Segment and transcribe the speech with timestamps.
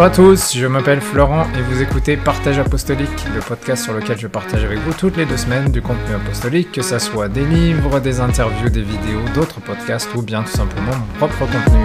[0.00, 4.18] Bonjour à tous, je m'appelle Florent et vous écoutez Partage Apostolique, le podcast sur lequel
[4.18, 7.44] je partage avec vous toutes les deux semaines du contenu apostolique, que ce soit des
[7.44, 11.78] livres, des interviews, des vidéos, d'autres podcasts ou bien tout simplement mon propre contenu.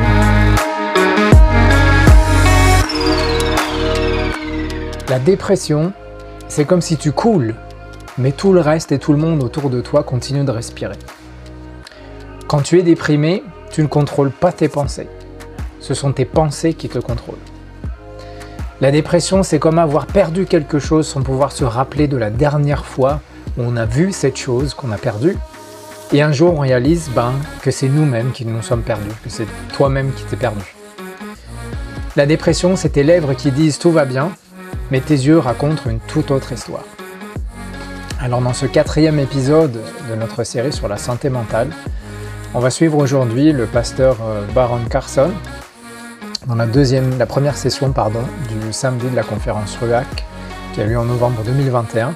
[5.09, 5.91] La dépression,
[6.47, 7.53] c'est comme si tu coules,
[8.17, 10.95] mais tout le reste et tout le monde autour de toi continue de respirer.
[12.47, 15.09] Quand tu es déprimé, tu ne contrôles pas tes pensées.
[15.81, 17.35] Ce sont tes pensées qui te contrôlent.
[18.81, 22.85] La dépression, c'est comme avoir perdu quelque chose sans pouvoir se rappeler de la dernière
[22.85, 23.21] fois
[23.57, 25.37] où on a vu cette chose qu'on a perdue.
[26.11, 29.47] Et un jour, on réalise ben, que c'est nous-mêmes qui nous sommes perdus, que c'est
[29.71, 30.75] toi-même qui t'es perdu.
[32.17, 34.31] La dépression, c'est tes lèvres qui disent tout va bien,
[34.91, 36.83] mais tes yeux racontent une toute autre histoire.
[38.19, 41.69] Alors dans ce quatrième épisode de notre série sur la santé mentale,
[42.53, 45.31] on va suivre aujourd'hui le pasteur euh, Baron Carson,
[46.47, 50.05] dans la, deuxième, la première session pardon, du samedi de la conférence RUAC
[50.73, 52.13] qui a eu lieu en novembre 2021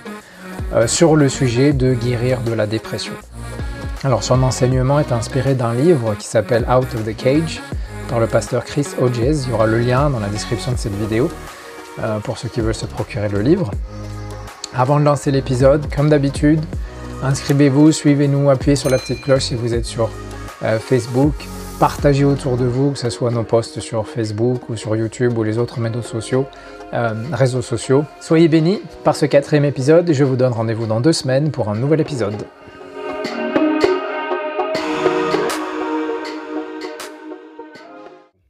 [0.74, 3.14] euh, sur le sujet de guérir de la dépression.
[4.04, 7.62] Alors son enseignement est inspiré d'un livre qui s'appelle Out of the Cage
[8.08, 9.46] par le pasteur Chris Hodges.
[9.46, 11.30] Il y aura le lien dans la description de cette vidéo
[12.00, 13.72] euh, pour ceux qui veulent se procurer le livre.
[14.76, 16.64] Avant de lancer l'épisode, comme d'habitude,
[17.24, 20.10] inscrivez-vous, suivez-nous, appuyez sur la petite cloche si vous êtes sur
[20.64, 21.34] euh, Facebook,
[21.80, 25.44] partagez autour de vous, que ce soit nos posts sur Facebook ou sur YouTube ou
[25.44, 26.46] les autres médias sociaux,
[26.94, 28.04] euh, réseaux sociaux.
[28.20, 31.76] Soyez bénis par ce quatrième épisode je vous donne rendez-vous dans deux semaines pour un
[31.76, 32.36] nouvel épisode.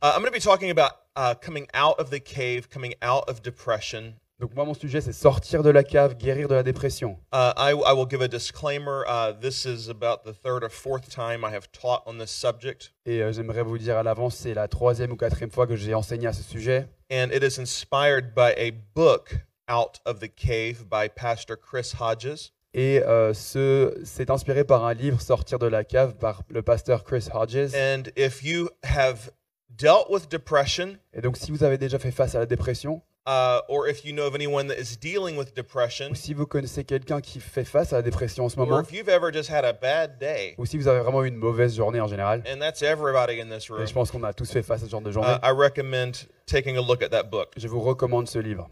[0.02, 3.30] Uh, I'm going to be talking about uh, coming out of the cave, coming out
[3.30, 4.15] of depression.
[4.39, 7.17] Donc moi, mon sujet, c'est sortir de la cave, guérir de la dépression.
[7.33, 9.04] Uh, I, I will give a disclaimer.
[9.05, 12.94] Uh, this is about the third or fourth time I have taught on this subject,
[13.05, 15.94] Et euh, j'aimerais vous dire à l'avance, c'est la troisième ou quatrième fois que j'ai
[15.94, 16.88] enseigné à ce sujet.
[17.11, 19.36] and it is inspired by a book,
[19.67, 22.54] Out of the Cave, by Pastor Chris Hodges.
[22.73, 27.04] Et euh, ce, c'est inspiré par un livre, Sortir de la cave, par le pasteur
[27.04, 27.73] Chris Hodges.
[27.76, 29.32] And if you have
[29.70, 33.61] dealt with depression, Et donc, si vous avez déjà fait face à la dépression, uh,
[33.67, 36.83] or if you know of anyone that is dealing with depression, ou si vous connaissez
[36.83, 39.49] quelqu'un qui fait face à la dépression en ce or moment, if you've ever just
[39.49, 42.41] had a bad day, ou si vous avez vraiment eu une mauvaise journée en général,
[42.51, 44.85] and that's everybody in this et room, je pense qu'on a tous fait face à
[44.87, 47.53] ce genre de journée, uh, I recommend taking a look at that book.
[47.55, 48.67] je vous recommande ce livre.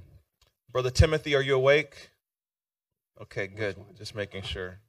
[0.73, 2.11] Brother Timothy, are you awake?
[3.21, 3.75] Okay, good.
[3.97, 4.79] Just making sure.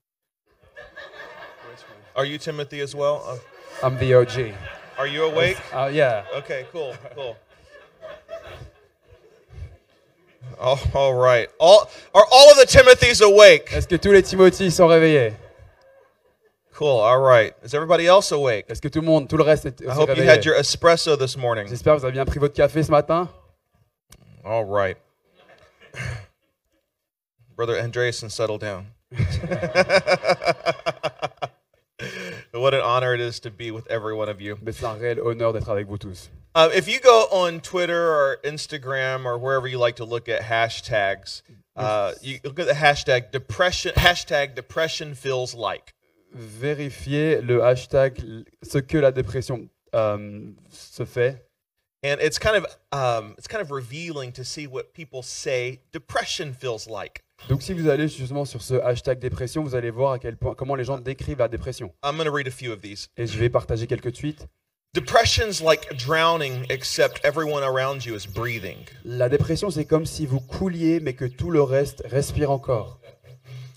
[2.17, 3.23] Are you Timothy as well?
[3.27, 4.55] Uh, I'm the OG.
[4.99, 5.57] are you awake?
[5.73, 6.25] Ah, yeah.
[6.35, 7.37] Okay, cool, cool.
[10.61, 11.49] Oh, all right.
[11.59, 13.73] All are all of the Timothys awake?
[13.73, 14.23] Est-ce que tous les
[14.71, 15.35] sont réveillés
[16.75, 17.01] Cool.
[17.01, 17.55] All right.
[17.65, 18.67] Is everybody else awake?
[18.69, 20.55] Est-ce que tout le monde, tout le reste est I hope you réveillé had your
[20.55, 21.67] espresso this morning.
[21.67, 23.29] J'espère que vous avez bien pris votre café ce matin.
[24.45, 24.97] All right.
[27.57, 28.87] Brother Andreasen, settle down.
[32.61, 34.57] what an honor it is to be with every one of you.
[34.63, 36.31] Mais c'est un réel honneur d'être avec vous tous.
[36.55, 40.43] Uh, if you go on Twitter or Instagram or wherever you like to look at
[40.43, 41.43] hashtags,
[41.77, 43.93] uh, you look at the hashtag depression.
[43.97, 45.95] Hashtag depression feels like.
[46.35, 51.48] Vérifiez le hashtag ce que la dépression euh, se fait.
[52.05, 56.53] And it's kind of um, it's kind of revealing to see what people say depression
[56.53, 57.25] feels like.
[57.49, 60.55] Donc si vous allez justement sur ce hashtag dépression, vous allez voir à quel point
[60.55, 61.93] comment les gens décrivent la dépression.
[62.05, 63.09] I'm going to read a few of these.
[63.17, 64.47] Et je vais partager quelques tweets.
[64.95, 68.79] Depression's like drowning, except everyone around you is breathing.
[69.05, 72.99] La dépression, c'est comme si vous couliez, mais que tout le reste respire encore.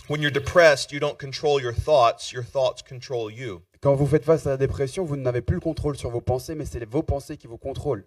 [0.10, 3.62] When you're depressed, you don't control your thoughts, your thoughts control you.
[3.84, 6.54] Quand vous faites face à la dépression, vous n'avez plus le contrôle sur vos pensées,
[6.54, 8.06] mais c'est vos pensées qui vous contrôlent.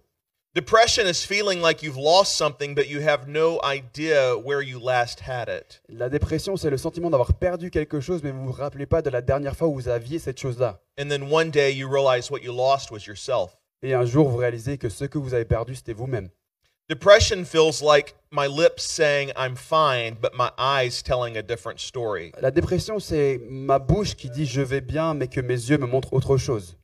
[0.55, 5.19] Depression is feeling like you've lost something, but you have no idea where you last
[5.29, 5.83] had it.
[5.89, 9.03] La dépression, c'est le sentiment d'avoir perdu quelque chose, mais vous ne vous rappelez pas
[9.03, 10.81] de la dernière fois où vous aviez cette chose-là.
[10.97, 13.59] And then one day you realize what you lost was yourself.
[13.83, 16.29] Et un jour, vous réalisez que ce que vous avez perdu, c'était vous-même.
[16.87, 22.33] Depression feels like my lips saying I'm fine, but my eyes telling a different story.
[22.43, 25.87] La dépression, c'est ma bouche qui dit je vais bien, mais que mes yeux me
[25.87, 26.77] montrent autre chose.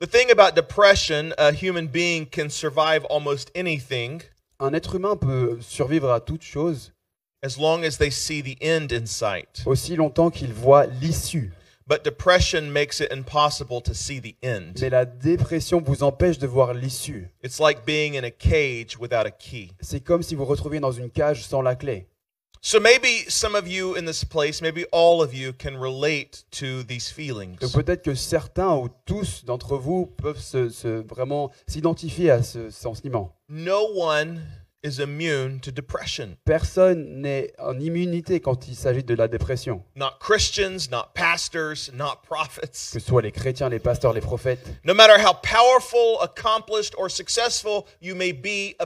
[0.00, 4.22] The thing about depression, a human being can survive almost anything
[4.60, 6.92] Un être humain peut survivre à toute chose
[7.42, 9.62] as long as they see the end in sight.
[9.66, 11.52] aussi longtemps qu'il voit l'issue.
[11.86, 14.78] But depression makes it impossible to see the end.
[14.80, 17.28] Mais la dépression vous empêche de voir l'issue.
[17.42, 19.68] It's like being in a cage without a key.
[19.80, 22.06] C'est comme si vous vous retrouviez dans une cage sans la clé.
[22.62, 26.82] So maybe some of you in this place, maybe all of you can relate to
[26.84, 27.58] these feelings.
[27.60, 32.70] Donc peut-être que certains ou tous d'entre vous peuvent se, se- vraiment s'identifier à ce
[32.70, 33.36] sentiment.
[33.50, 34.40] No one
[34.84, 36.36] is immune to depression.
[36.44, 39.82] Personne n'est en immunité quand il s'agit de la dépression.
[39.96, 42.92] Not Christians, not pastors, not prophets.
[42.92, 44.60] Que ce soit les chrétiens, les pasteurs, les prophètes.
[44.84, 48.76] No matter how powerful, accomplished, or successful you may be,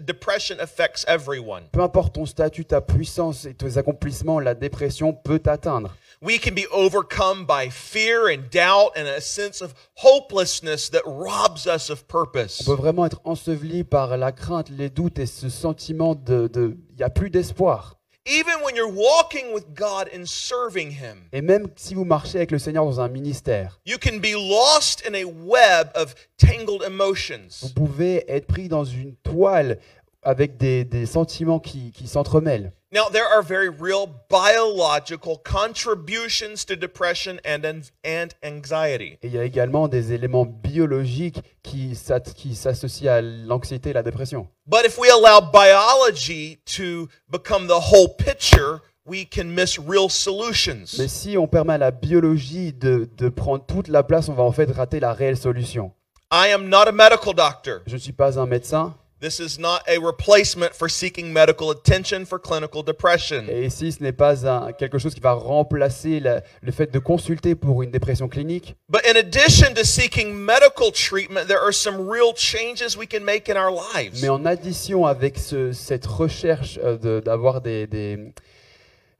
[0.00, 1.64] depression affects everyone.
[1.72, 5.96] Peu importe ton statut, ta puissance et tes accomplissements, la dépression peut t'atteindre.
[6.24, 11.66] We can be overcome by fear and doubt and a sense of hopelessness that robs
[11.66, 12.62] us of On purpose.
[12.64, 16.48] peut vraiment être enseveli par la crainte, les doutes et ce sentiment de...
[16.90, 17.96] Il n'y a plus d'espoir.
[18.24, 22.52] Even when you're walking with God and serving Him, Et même si vous marchez avec
[22.52, 26.86] le Seigneur dans un ministère, you can be lost in a web of tangled vous
[26.86, 27.68] emotions.
[27.74, 29.78] pouvez être pris dans une toile
[30.22, 32.72] avec des, des sentiments qui, qui s'entremêlent.
[32.94, 37.64] Now, there are very real biological contributions to depression and,
[38.04, 39.16] and anxiety.
[39.22, 44.46] Et il y a également des éléments biologiques qui s'associent à l'anxiété et la dépression.
[44.66, 50.98] But if we allow biology to become the whole picture, we can miss real solutions.
[50.98, 54.42] Mais si on permet à la biologie de, de prendre toute la place, on va
[54.42, 55.92] en fait rater la réelle solution.
[56.30, 57.80] I am not a medical doctor.
[57.86, 62.24] Je ne suis pas un médecin, This is not a replacement for seeking medical attention
[62.26, 63.44] for clinical depression.
[63.48, 66.98] et ici ce n'est pas un- quelque chose qui va remplacer la- le fait de
[66.98, 68.74] consulter pour une dépression clinique.
[68.88, 73.48] But in addition to seeking medical treatment, there are some real changes we can make
[73.48, 74.20] in our lives.
[74.20, 78.18] Mais en addition avec ce- cette recherche euh, de- d'avoir des, des,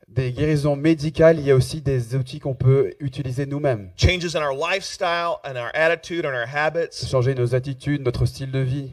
[0.09, 3.91] des guérisons médicales, il y a aussi des outils qu'on peut utiliser nous-mêmes.
[3.97, 7.07] Changes in our lifestyle and our attitude and our habits.
[7.09, 8.91] Changer nos attitudes, notre style de vie.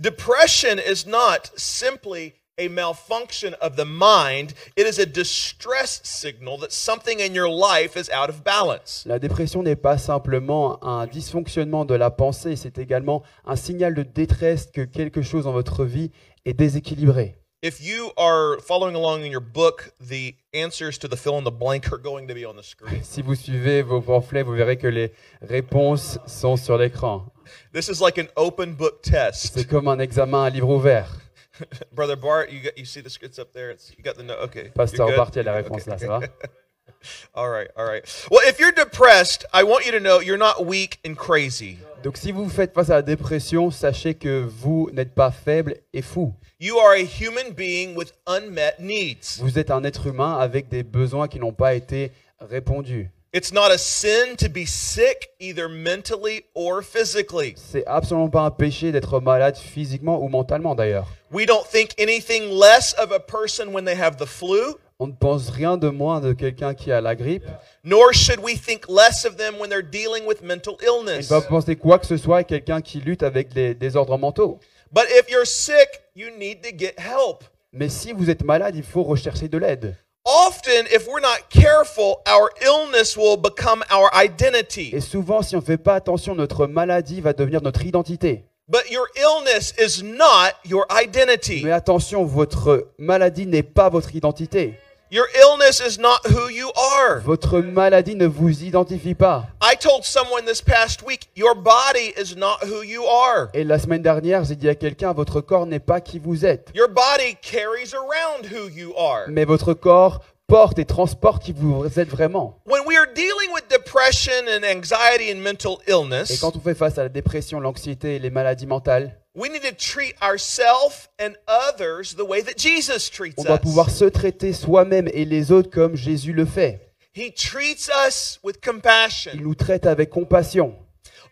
[0.00, 6.72] Depression is not simply a malfunction of the mind, it is a distress signal that
[6.72, 9.04] something in your life is out of balance.
[9.06, 14.02] La dépression n'est pas simplement un dysfonctionnement de la pensée, c'est également un signal de
[14.02, 16.10] détresse que quelque chose dans votre vie
[16.44, 17.36] est déséquilibré.
[17.62, 21.50] If you are following along in your book, the answers to the fill in the
[21.50, 23.02] blank are going to be on the screen.
[23.02, 27.33] Si vous suivez vos pamphlets, vous verrez que les réponses sont sur l'écran.
[27.72, 29.54] This is like an open book test.
[29.54, 31.08] C'est comme un examen à livre ouvert.
[31.92, 33.70] Brother Bart, you got you see the scripts up there?
[33.70, 34.38] It's you got the note.
[34.44, 34.70] Okay.
[34.74, 35.14] Pasteur?
[35.16, 36.06] Bart, il y a la Okay, réponse là, okay.
[36.06, 36.20] ça va?
[37.34, 38.02] All right, all right.
[38.30, 41.76] Well, if you're depressed, I want you to know you're not weak and crazy.
[42.02, 46.02] Donc si vous faites face à la dépression, sachez que vous n'êtes pas faible et
[46.02, 46.34] fou.
[46.58, 49.38] You are a human being with unmet needs.
[49.40, 52.10] Vous êtes un être humain avec des besoins qui n'ont pas été
[52.40, 53.10] répondus.
[53.36, 57.54] It's not a sin to be sick, either mentally or physically.
[57.56, 61.08] C'est absolument pas un péché d'être malade physiquement ou mentalement d'ailleurs.
[61.32, 64.60] We don't think anything less of a person when they have the flu,
[65.00, 67.42] On ne pense rien de moins de quelqu'un qui a la grippe.
[67.82, 71.26] nor should we think less of them when they're dealing with mental On ne illness.
[71.26, 74.60] pas penser quoi que ce soit à quelqu'un qui lutte avec des désordres mentaux.
[74.92, 77.42] But if you're sick, you need to get help.
[77.72, 79.96] Mais si vous êtes malade, il faut rechercher de l'aide.
[80.26, 84.88] Often, if we're not careful, our illness will become our identity.
[84.94, 88.46] Et souvent, si on ne fait pas attention, notre maladie va devenir notre identité.
[88.66, 91.60] But your illness is not your identity.
[91.62, 94.78] Mais attention, votre maladie n'est pas votre identité.
[95.14, 97.20] Your illness is not who you are.
[97.20, 99.46] Votre maladie ne vous identifie pas.
[99.62, 103.48] I told someone this past week, your body is not who you are.
[103.54, 106.72] Et la semaine dernière, j'ai dit à quelqu'un, votre corps n'est pas qui vous êtes.
[106.74, 109.28] Your body carries around who you are.
[109.28, 112.60] Mais votre corps porte et transporte qui vous êtes vraiment.
[112.66, 116.74] When we are dealing with depression and anxiety and mental Et illness, quand on fait
[116.74, 121.32] face à la dépression, l'anxiété et les maladies mentales, we need to treat ourselves and
[121.48, 123.96] others the way that Jesus treats on doit pouvoir us.
[123.96, 126.80] se traiter soi-même et les autres comme Jésus le fait.
[127.16, 129.32] He treats us with Il compassion.
[129.40, 130.74] nous traite avec compassion.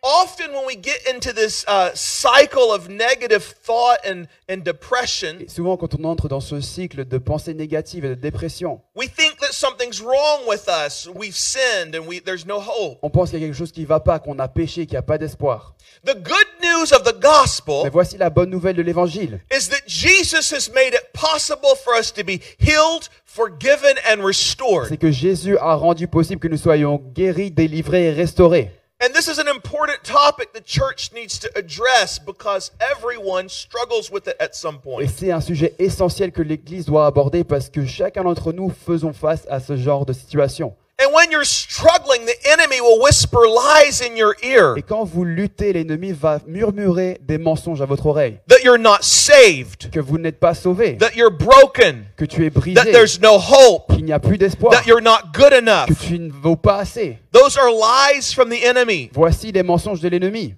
[0.05, 5.49] Often, when we get into this uh, cycle of negative thought and, and depression, Et
[5.49, 9.39] souvent, quand on entre dans ce cycle de pensée négative et de dépression, we think
[9.39, 11.09] that something's wrong with us.
[11.15, 12.99] We've sinned and we, there's no hope.
[13.03, 14.95] on pense qu'il y a quelque chose qui ne va pas, qu'on a péché, qu'il
[14.95, 15.77] n'y a pas d'espoir.
[16.05, 19.39] The good news of the gospel Mais voici la bonne nouvelle de l'évangile.
[19.53, 24.89] is that Jesus has made it possible for us to be healed, forgiven, and restored.
[24.89, 28.73] C'est que Jésus a rendu possible que nous soyons guéris, délivrés et restaurés.
[29.05, 34.29] And this is an important topic the church needs to address because everyone struggles with
[34.29, 35.09] it at some Et point.
[35.09, 39.45] c'est un sujet essentiel que l'Église doit aborder parce que chacun d'entre nous faisons face
[39.51, 40.77] à ce genre de situation.
[40.99, 45.25] And when you're struggling, the enemy will whisper lies in your ear Et quand vous
[45.25, 48.39] luttez, l'ennemi va murmurer des mensonges à votre oreille.
[48.49, 52.51] that you're not saved, Que vous n'êtes pas sauvé, that you're broken, que tu es
[52.51, 55.87] that brisé, there's no hope, qu'il n'y a plus d'espoir, that you're not good enough.
[55.89, 57.19] que tu ne vaux pas assez.
[57.33, 59.11] Those are lies from the enemy.
[59.13, 60.55] Voici les mensonges de l'ennemi.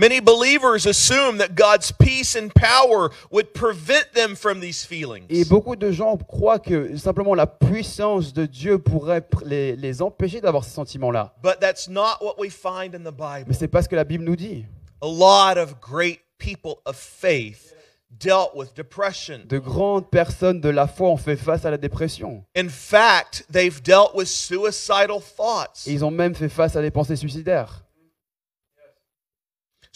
[0.00, 5.26] Many believers assume that God's peace and power would prevent them from these feelings.
[5.28, 10.40] Et beaucoup de gens croient que simplement la puissance de Dieu pourrait les, les empêcher
[10.40, 11.34] d'avoir ces sentiments-là.
[11.42, 13.54] But that's not what we find in the Mais Bible.
[13.54, 14.64] c'est pas ce que la Bible nous dit.
[15.02, 17.74] A lot of great people of faith
[18.10, 19.40] dealt with depression.
[19.50, 22.42] De grandes personnes de la foi ont fait face à la dépression.
[22.56, 25.86] In fact, they've dealt with suicidal thoughts.
[25.86, 27.82] Et ils ont même fait face à des pensées suicidaires.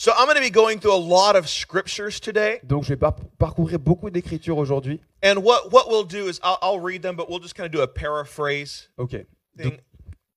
[0.04, 2.60] So I'm going to be going through a lot of scriptures today.
[2.62, 5.00] Donc je vais par- parcourir beaucoup d'écritures aujourd'hui.
[5.22, 7.72] And what, what we'll do is I'll, I'll read them, but we'll just kind of
[7.72, 9.24] do a paraphrase Ok.
[9.56, 9.78] thing.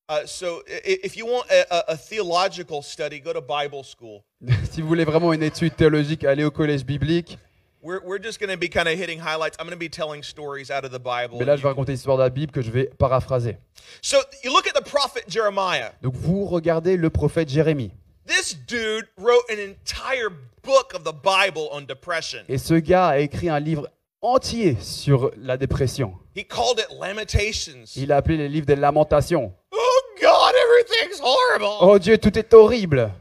[0.07, 4.23] Uh, so if you want a, a, a theological study, go to Bible school.
[4.71, 7.37] si vous voulez vraiment une étude théologique, allez au collège biblique.
[7.81, 9.57] We're, we're just going to be kind of hitting highlights.
[9.59, 11.39] I'm going to be telling stories out of the Bible.
[11.39, 13.57] Mais là, je vais raconter l'histoire de la Bible que je vais paraphraser.
[14.01, 15.91] So you look at the prophet Jeremiah.
[16.01, 17.91] Donc vous regardez le prophète Jérémie.
[18.27, 20.29] This dude wrote an entire
[20.61, 22.39] book of the Bible on depression.
[22.49, 23.87] Et ce gars a écrit un livre
[24.21, 26.13] entier sur la dépression.
[26.35, 27.85] He called it Lamentations.
[27.95, 29.53] Il a appelé les livres des lamentations.
[29.71, 31.77] Oh God, everything's horrible.
[31.79, 33.11] Oh Dieu, tout est horrible.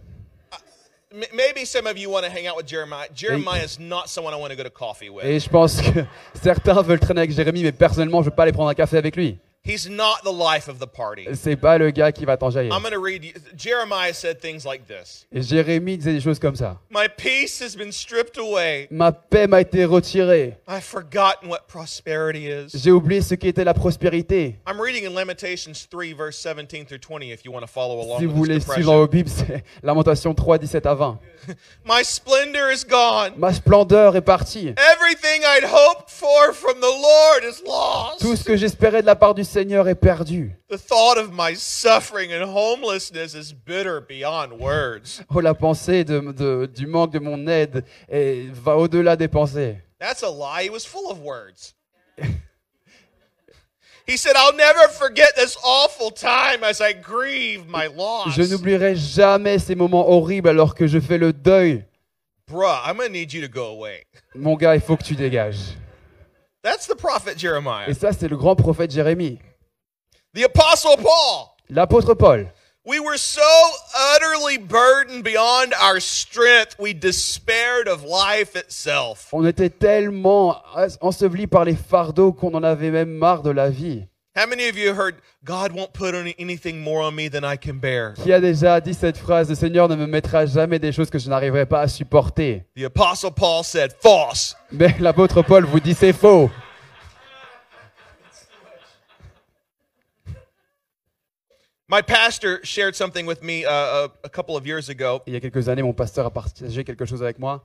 [1.32, 3.06] Maybe some of you want to hang out with Jeremiah.
[3.14, 5.24] Jeremiah is not someone I want to go to coffee with.
[5.24, 6.04] Et je pense que
[6.42, 9.14] certains veulent traîner avec Jérémie, mais personnellement, je veux pas aller prendre un café avec
[9.14, 9.38] lui.
[9.66, 11.26] He's not the life of the party.
[11.34, 12.70] C'est pas le gars qui va t'enjailler.
[12.70, 13.32] I'm going to read you.
[13.56, 16.78] Jeremiah said things like this Et Jérémie disait des choses comme ça.
[16.88, 18.86] My peace has been stripped away.
[18.92, 20.56] Ma paix m'a été retirée.
[20.68, 22.68] I've forgotten what prosperity is.
[22.74, 24.60] J'ai oublié ce qu'était la prospérité.
[24.68, 28.20] I'm reading in Lamentations 3, verse 17 through 20, if you want to follow along
[28.20, 28.96] Si with vous voulez suivre depression.
[28.98, 31.18] vos Bibles, c'est Lamentation 3, 17 à 20.
[31.84, 33.32] My splendor is gone.
[33.36, 34.68] Ma splendeur est partie.
[34.92, 38.20] Everything I'd hoped for from the Lord is lost.
[38.20, 39.55] Tout ce que j'espérais de la part du Seigneur
[39.88, 40.52] est perdu.
[40.68, 45.22] The thought of my suffering and homelessness is bitter beyond words.
[45.34, 49.78] Oh, la pensée de, de- du manque de mon aide et va au-delà des pensées.
[49.98, 50.64] That's a lie.
[50.64, 51.74] He was full of words.
[54.06, 58.34] he said, I'll never forget this awful time as I grieve my loss.
[58.34, 61.84] Je n'oublierai jamais ces moments horribles alors que je fais le deuil.
[62.48, 64.04] Bruh, I'm to need you to go away.
[64.34, 65.76] Mon gars, il faut que tu dégages.
[66.66, 67.88] That's the prophet Jeremiah.
[67.88, 69.38] Et ça, c'est le grand prophète Jérémie.
[70.34, 71.54] The apostle Paul.
[71.70, 72.52] L'apôtre Paul.
[72.84, 73.40] We were so
[74.16, 79.28] utterly burdened beyond our strength, we despaired of life itself.
[79.32, 80.56] On était tellement
[81.00, 84.08] ensevelis par les fardeaux qu'on en avait même marre de la vie.
[84.36, 87.56] How many of you heard, God won't put any, anything more on me than I
[87.56, 88.12] can bear?
[88.22, 91.18] Qui a déjà dit cette phrase Le Seigneur ne me mettra jamais des choses que
[91.18, 92.62] je n'arriverai pas à supporter.
[92.76, 94.54] The apostle Paul said, false.
[94.70, 96.50] Mais l'apôtre Paul vous dit c'est faux.
[101.88, 105.22] My pastor shared something with me uh, a, a couple of years ago.
[105.26, 107.62] Il y a quelques années, mon pasteur a partagé quelque chose avec moi.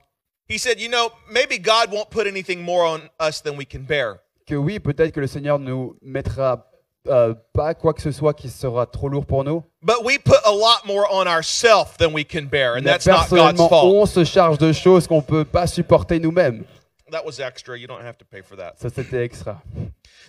[0.48, 3.82] He said, You know, maybe God won't put anything more on us than we can
[3.82, 4.20] bear.
[4.46, 6.66] Que oui, peut-être que le Seigneur nous mettra
[7.08, 9.62] euh, pas quoi que ce soit qui sera trop lourd pour nous.
[9.82, 13.06] But we put a lot more on ourselves than we can bear, and Mais that's
[13.06, 13.94] not God's personnellement, fault.
[13.94, 16.64] on se charge de choses qu'on peut pas supporter nous-mêmes.
[17.10, 17.76] That was extra.
[17.76, 18.74] You don't have to pay for that.
[18.80, 19.60] Ça, c'était extra.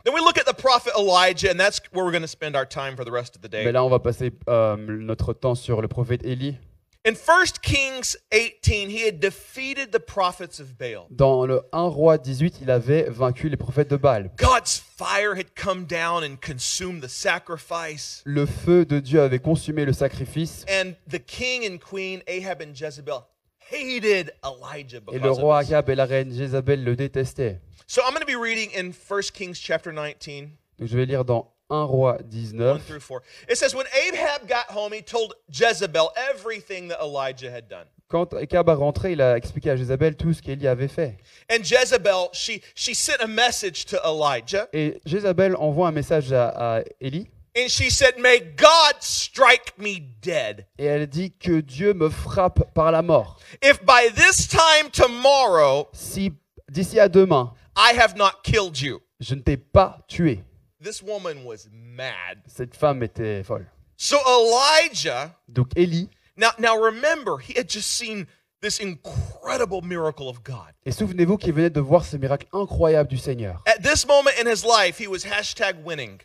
[0.03, 2.65] Then we look at the prophet Elijah, and that's where we're going to spend our
[2.67, 3.63] time for the rest of the day.
[3.63, 6.57] Mais là, on va passer euh, notre temps sur le prophète Élie.
[7.05, 11.07] In 1 Kings 18, he had defeated the prophets of Baal.
[11.11, 14.31] Dans le 1 roi 18, il avait vaincu les prophètes de Baal.
[14.37, 18.21] God's fire had come down and consumed the sacrifice.
[18.23, 22.73] Le feu de Dieu avait consumé le sacrifice And the king and queen, Ahab and
[22.73, 23.27] Jezebel,
[23.69, 25.65] hated Elijah et le because roi of.
[25.65, 27.59] Akab et la reine Jézabel le détestaient.
[27.85, 31.25] So I'm going to be reading in 1 Kings chapter 19, Donc, je vais lire
[31.25, 32.79] dans 1 roi 1 19.
[32.79, 33.21] through 4.
[33.49, 37.85] It says, When Ahab got home, he told Jezebel everything that Elijah had done.
[38.09, 41.17] Quand Akab a rentré, il a expliqué à Jézabel tout ce qu'Élie avait fait.
[41.49, 46.49] And Jezebel, she, she sent a message to Elijah, Et Jézabel envoie un message à,
[46.49, 50.65] à Élie and she said, May God strike me dead.
[50.77, 53.39] et elle dit que Dieu me frappe par la mort.
[53.63, 56.31] If by this time tomorrow Si
[56.69, 59.01] d'ici à demain, I have not killed you.
[59.19, 60.43] je ne t'ai pas tué.
[60.83, 62.39] This woman was mad.
[62.47, 63.65] Cette femme était folle.
[63.95, 68.25] So Elijah, Donc Élie, now, now remember, he had just seen
[68.61, 70.73] this incredible miracle of God.
[70.85, 73.63] et souvenez-vous qu'il venait de voir ce miracle incroyable du Seigneur.
[73.65, 76.19] At this moment in his life, he was hashtag winning.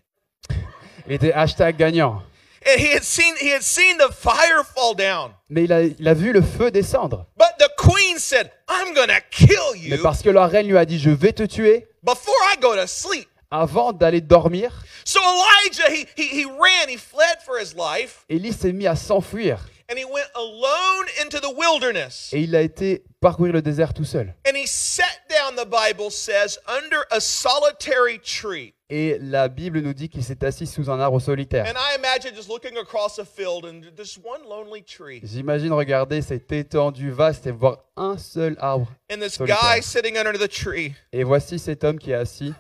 [1.06, 2.22] Il était hashtag gagnant.
[2.66, 5.30] And he had seen he had seen the fire fall down.
[5.48, 7.26] Mais il a, il a vu le feu descendre.
[7.36, 10.84] But the queen said, I'm gonna kill Mais you parce que la reine lui a
[10.84, 13.28] dit, je vais te tuer before I go to sleep.
[13.50, 14.72] Avant d'aller dormir,
[15.04, 18.94] So Elijah, he, he, he ran, he fled for his life, Élie s'est mis à
[18.96, 19.58] s'enfuir.
[19.90, 22.28] and he went alone into the wilderness.
[22.34, 24.34] Et il a été parcourir le désert tout seul.
[24.46, 28.74] And he sat down, the Bible says, under a solitary tree.
[28.90, 31.64] Et la Bible nous dit qu'il s'est assis sous un arbre solitaire.
[31.66, 35.20] And I imagine just looking across a field and just one lonely tree.
[35.24, 38.88] J'imagine regarder cette étendue vaste et voir un seul arbre.
[39.10, 39.58] And this Solitaire.
[39.76, 40.94] guy sitting under the tree.
[41.14, 42.52] Et voici cet homme qui est assis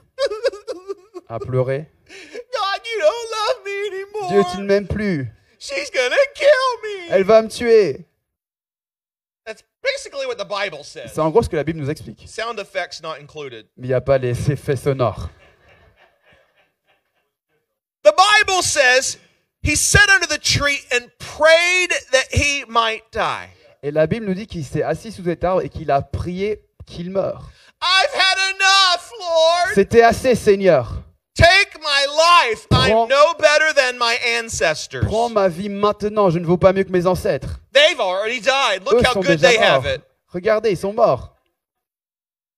[1.28, 1.90] à pleurer.
[2.08, 3.78] God, you don't love me
[4.28, 5.28] Dieu, tu ne m'aimes plus.
[5.58, 6.48] She's gonna kill
[6.82, 7.10] me.
[7.10, 8.06] Elle va me tuer.
[9.44, 11.10] That's basically what the Bible says.
[11.12, 12.24] C'est en gros ce que la Bible nous explique.
[12.28, 13.66] Sound effects not included.
[13.76, 15.28] Mais il n'y a pas les effets sonores.
[18.04, 19.18] The Bible says
[19.62, 23.48] he sat under the tree and prayed that he might die.
[23.82, 26.62] Et la Bible nous dit qu'il s'est assis sous cet arbre et qu'il a prié
[26.86, 27.50] qu'il meure.
[27.80, 29.74] I've had enough, Lord.
[29.74, 31.02] C'était assez, Seigneur.
[31.38, 32.06] Take my
[32.50, 32.66] life.
[32.68, 35.04] Prends- I'm no better than my ancestors.
[35.06, 36.30] Prends ma vie maintenant.
[36.30, 37.60] Je ne vaux pas mieux que mes ancêtres.
[37.72, 38.82] They've already died.
[38.84, 40.02] Look Eux how sont good déjà they have it.
[40.34, 41.36] Regardez, ils sont morts.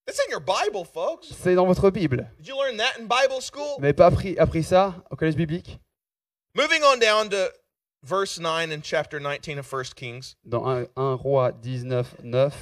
[0.08, 1.28] It's in your Bible, folks.
[1.42, 2.26] C'est dans votre Bible.
[2.38, 3.74] Did you learn that in Bible school?
[3.76, 5.78] Vous n'avez pas appris, appris ça au collège biblique?
[6.54, 7.36] Moving on down to
[8.02, 10.36] verse 9 in chapter 19 of 1 Kings.
[10.44, 12.54] Dans 1, 1 Roi 19, 9.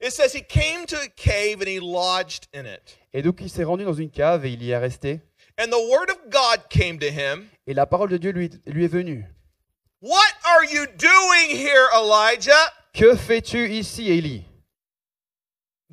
[0.00, 2.96] It says he came to a cave and he lodged in it.
[3.12, 5.20] Et donc il s'est rendu dans une cave et il y est resté.
[5.58, 7.48] And the word of God came to him.
[7.66, 9.24] Et la parole de Dieu lui, lui est venue.
[10.00, 12.72] What are you doing here, Elijah?
[12.94, 14.44] Que fais-tu ici, Élie?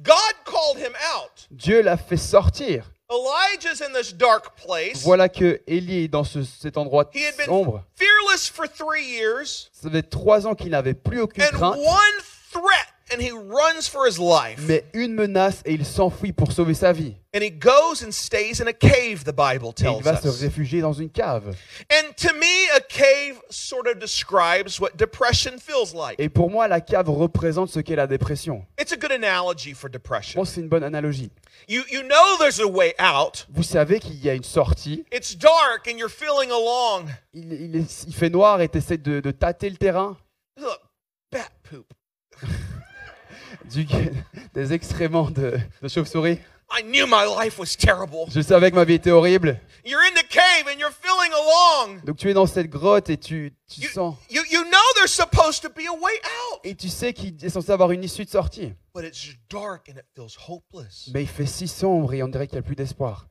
[0.02, 1.48] God called him out.
[1.52, 2.92] Dieu l'a fait sortir.
[3.10, 5.04] Elijah's in this dark place.
[5.04, 7.84] Voilà que Élie est dans ce- cet endroit He had been sombre.
[7.96, 12.22] fearless for three years Ça fait trois ans qu'il n'avait plus aucune and crainte, one
[12.52, 14.60] threat, and he runs for his life.
[14.68, 17.16] mais une menace et il s'enfuit pour sauver sa vie.
[17.36, 20.28] And he goes and stays in a cave, the Bible Et il tells va se
[20.30, 21.54] réfugier dans une cave.
[21.92, 26.16] And to me, a cave sort of describes what depression feels like.
[26.18, 28.66] Et pour moi, la cave représente ce qu'est la dépression.
[28.80, 30.44] It's a good analogy for depression.
[30.46, 31.30] c'est une bonne analogie.
[31.68, 33.46] You, you know there's a way out.
[33.54, 35.04] Vous savez qu'il y a une sortie.
[35.12, 37.10] It's dark and you're feeling along.
[37.34, 40.18] Il, il est- il fait noir et tu essaies de, de tâter le terrain.
[40.58, 40.80] Look,
[41.32, 41.86] bat poop.
[43.70, 43.86] Du,
[44.54, 46.40] des excréments de, de chauve-souris.
[46.72, 48.26] I knew my life was terrible.
[48.30, 49.60] Je savais que ma vie était horrible.
[49.86, 52.02] You're in the cave and you're feeling along.
[52.06, 54.16] Donc tu es dans cette grotte et tu, tu You, sens.
[54.32, 56.14] you, you know there's supposed to be a way
[56.52, 56.62] out.
[56.64, 58.74] Et tu sais qu'il est censé avoir une issue de sortie.
[58.96, 61.12] But it's dark and it feels hopeless.
[61.14, 63.28] Mais il fait si sombre et on dirait qu'il n'y a plus d'espoir.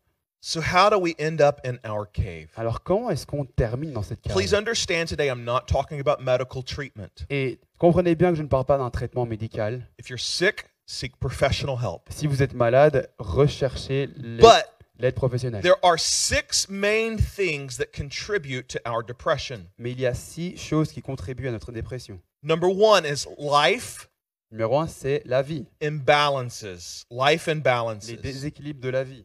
[0.47, 2.51] So, how do we end up in our cave?
[2.57, 6.23] Alors comment est-ce qu'on termine dans cette Please cave understand today, I'm not talking about
[6.23, 7.25] medical treatment.
[7.31, 9.89] Et comprenez bien que je ne parle pas d'un traitement médical.
[9.99, 12.03] If you're sick, seek professional help.
[12.11, 14.67] Si vous êtes malade, recherchez l'aide But
[14.99, 15.63] l'aide professionnelle.
[15.63, 19.61] there are six main things that contribute to our depression.
[19.79, 22.21] Mais il y a six choses qui contribuent à notre dépression.
[22.43, 24.11] Number one is life
[24.51, 27.07] Numéro un, c'est la vie, imbalances.
[27.11, 28.07] Life les imbalances.
[28.21, 29.25] déséquilibres de la vie.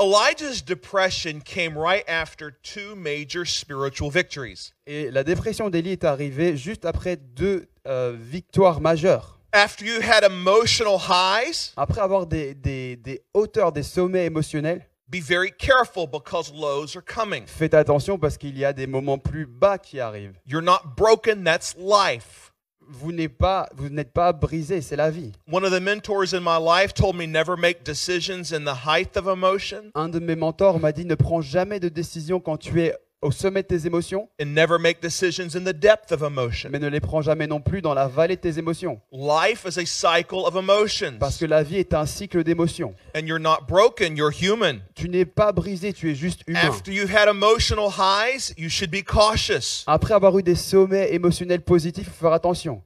[0.00, 4.72] Elijah's depression came right after two major spiritual victories.
[4.86, 9.38] Et la dépression d'Élie est arrivée juste après deux euh, victoires majeures.
[9.52, 15.20] After you had emotional highs, Après avoir des, des, des hauteurs, des sommets émotionnels, be
[15.20, 17.44] very careful because lows are coming.
[17.46, 20.38] faites attention parce qu'il y a des moments plus bas qui arrivent.
[20.46, 22.49] You're not broken, that's life.
[22.92, 25.30] Vous n'êtes pas, vous n'êtes pas brisé, c'est la vie.
[25.50, 29.16] One of the mentors in my life told me never make decisions in the height
[29.16, 32.82] of emotion Un de mes mentors m'a dit ne prends jamais de décision quand tu
[32.82, 36.70] es au sommet de tes émotions, and never make decisions in the depth of emotion.
[36.70, 38.98] mais ne les prends jamais non plus dans la vallée de tes émotions.
[39.12, 41.18] Life is a cycle of emotions.
[41.18, 42.94] Parce que la vie est un cycle d'émotions.
[43.14, 44.80] And you're not broken, you're human.
[44.94, 46.60] Tu n'es pas brisé, tu es juste humain.
[46.66, 49.84] After you've had emotional highs, you should be cautious.
[49.86, 52.82] Après avoir eu des sommets émotionnels positifs, il faut faire attention.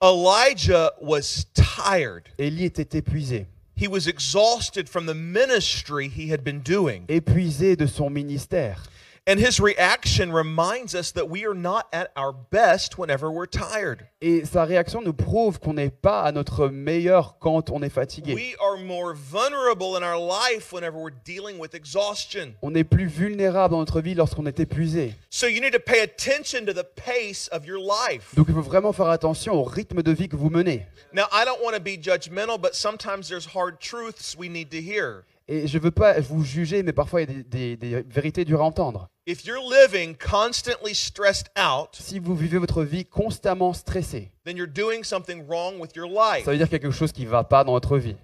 [0.00, 2.24] Elijah was tired.
[2.38, 7.04] Élie était épuisé, He was exhausted from the ministry he had been doing.
[7.08, 8.82] épuisé de son ministère.
[9.28, 14.04] And his reaction reminds us that we are not at our best whenever we're tired.
[14.20, 18.34] Et sa réaction nous prouve qu'on n'est pas à notre meilleur quand on est fatigué.
[18.34, 22.54] We are more vulnerable in our life whenever we're dealing with exhaustion.
[22.62, 25.14] On est plus vulnérable dans notre vie lorsqu'on est épuisé.
[25.30, 28.34] So you need to pay attention to the pace of your life.
[28.34, 30.84] Donc il faut vraiment faire attention au rythme de vie que vous menez.
[31.14, 34.78] Now, I don't want to be judgmental, but sometimes there's hard truths we need to
[34.78, 35.22] hear.
[35.48, 38.44] Et je veux pas vous juger, mais parfois il y a des, des- des vérités
[38.44, 39.08] dures à entendre.
[39.24, 44.66] If you're living constantly stressed out, Si vous vivez votre vie constamment stressé, then you're
[44.66, 46.44] doing something wrong with your life.
[46.44, 48.16] ça veut dire quelque chose qui va pas dans votre vie.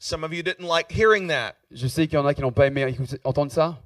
[0.00, 1.54] Some of you didn't like hearing that.
[1.70, 3.80] Je sais qu'il y en a qui n'ont pas aimé entendre ça,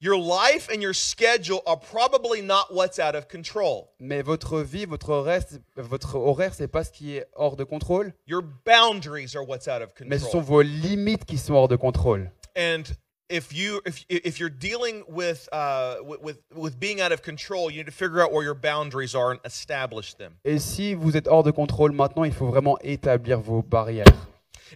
[0.00, 3.84] Your life and your schedule are probably not what's out of control.
[4.00, 8.12] mais votre vie, votre reste, votre horaire, c'est pas ce qui est hors de contrôle,
[8.26, 10.42] Your boundaries are what's out of mais ce sont control.
[10.42, 12.32] vos limites qui sont hors de contrôle.
[12.58, 12.82] And
[13.32, 17.70] if you if if you're dealing with uh with with, with being out of control,
[17.70, 20.34] you need to figure out where your boundaries are and establish them.
[20.44, 24.04] Et si vous êtes hors de contrôle maintenant, il faut vraiment établir vos barrières.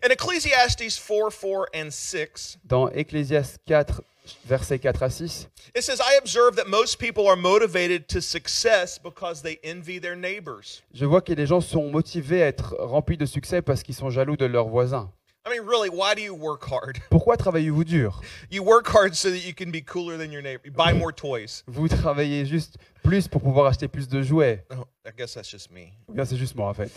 [0.03, 4.03] In Ecclesiastes 4, 4 and 6, Dans Ecclésias 4,
[4.45, 8.99] versets 4 à 6, it says, I observe that most people are motivated to success
[8.99, 10.83] because they envy their neighbors.
[10.93, 14.11] je vois que les gens sont motivés à être remplis de succès parce qu'ils sont
[14.11, 15.11] jaloux de leurs voisins.
[15.47, 17.01] I mean, really, why do you work hard?
[17.11, 18.11] Pourquoi travaillez-vous dur?
[18.51, 20.63] You work hard so that you can be cooler than your neighbor.
[20.65, 21.63] You buy more toys.
[21.69, 24.65] Vous travaillez juste plus pour pouvoir acheter plus de jouets.
[24.73, 25.93] Oh, I guess that's just me.
[26.09, 26.91] Ou bien c'est juste moi en fait.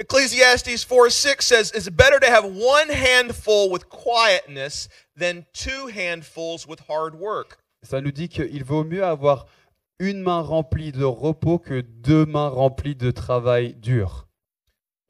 [0.00, 6.66] Ecclesiastes 4 6 says, It's better to have one handful with quietness than two handfuls
[6.66, 7.58] with hard work.
[7.84, 9.46] Ça nous dit qu'il vaut mieux avoir
[10.00, 14.27] une main remplie de repos que deux mains remplies de travail dur.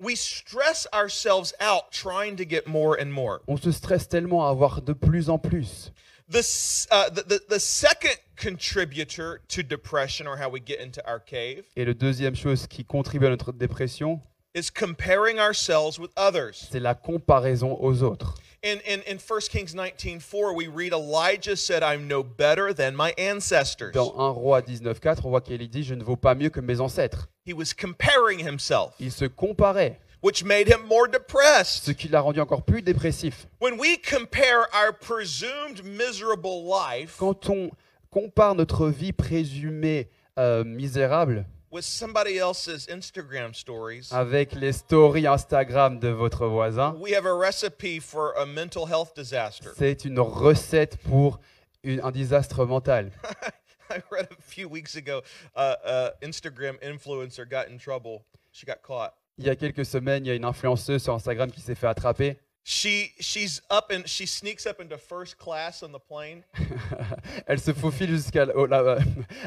[0.01, 3.41] We stress ourselves out trying to get more and more.
[3.49, 5.91] On se stresse tellement à avoir de plus en plus.
[6.31, 6.43] The,
[6.91, 11.65] uh, the, the, the second contributor to depression, or how we get into our cave,
[11.75, 14.21] Et la deuxième chose qui contribue à notre dépression,
[14.55, 16.69] is comparing ourselves with others.
[16.71, 18.35] c'est la comparaison aux autres.
[18.61, 22.97] In, in, in 1 Kings 19 4, we read Elijah said, I'm no better than
[22.97, 23.93] my ancestors.
[23.93, 26.81] Dans 1 roi 19.4, on voit qu'Élie dit «Je ne vaux pas mieux que mes
[26.81, 28.95] ancêtres He was comparing himself,».
[28.99, 31.85] Il se comparait, which made him more depressed.
[31.85, 33.47] ce qui l'a rendu encore plus dépressif.
[33.61, 37.71] When we compare our presumed miserable life Quand on
[38.11, 45.99] compare notre vie présumée euh, misérable with somebody else's Instagram stories, avec les stories Instagram
[45.99, 49.71] de votre voisin, we have a recipe for a mental health disaster.
[49.77, 51.41] c'est une recette pour
[51.83, 53.11] une- un désastre mental.
[53.91, 55.23] I read a few weeks ago,
[55.57, 58.25] uh, uh, Instagram influencer got in trouble.
[58.53, 59.15] She got caught.
[59.39, 61.87] Il y a quelques semaines, il y a une influenceuse sur Instagram qui s'est fait
[61.87, 62.37] attraper.
[62.65, 66.43] She she's up and she sneaks up into first class on the plane.
[67.47, 68.99] Elle se faufile jusqu'à la, au- la-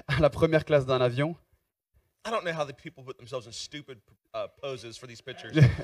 [0.08, 1.36] à la première classe d'un avion.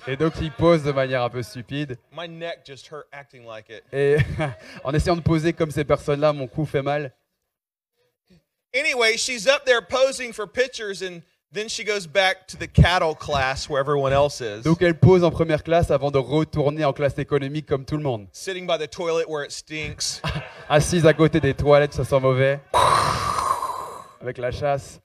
[0.07, 1.97] Et donc, il pose de manière un peu stupide.
[2.11, 3.83] My neck just hurt acting like it.
[3.91, 4.17] Et
[4.83, 7.11] en essayant de poser comme ces personnes-là, mon cou fait mal.
[8.73, 13.15] Anyway, she's up there posing for pictures and then she goes back to the cattle
[13.15, 14.61] class where everyone else is.
[14.63, 18.03] Donc, elle pose en première classe avant de retourner en classe économique comme tout le
[18.03, 18.27] monde.
[18.31, 20.21] Sitting by the toilet where it stinks.
[20.69, 22.59] Assise à côté des toilettes, ça sent mauvais.
[24.21, 24.99] Avec la chasse.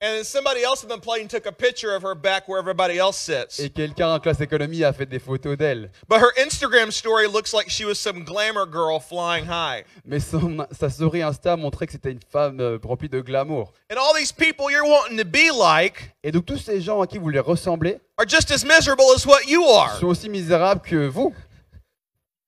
[0.00, 2.98] And then somebody else in the plane took a picture of her back where everybody
[2.98, 3.58] else sits.
[3.58, 5.90] Et quelqu'un en classe économie a fait des photos d'elle.
[6.08, 9.82] But her Instagram story looks like she was some glamour girl flying high.
[10.04, 13.72] Mais son, sa story Insta montrait que c'était une femme euh, remplie de glamour.
[13.90, 17.08] And all these people you're wanting to be like Et donc, tous ces gens à
[17.08, 19.98] qui vous voulez ressembler are just as miserable as what you are.
[19.98, 21.34] sont aussi misérables que vous.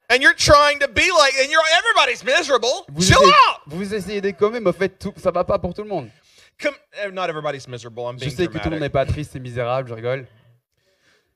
[0.08, 2.84] And you're trying to be like, and you're everybody's miserable.
[2.88, 3.60] Vous Chill essayez, out.
[3.66, 5.88] vous essayez d'être comme eux, mais en fait, tout, ça va pas pour tout le
[5.88, 6.08] monde.
[6.62, 8.04] Com- eh, not everybody's miserable.
[8.04, 10.26] I'm Je sais que tout le monde n'est pas triste et misérable, je rigole.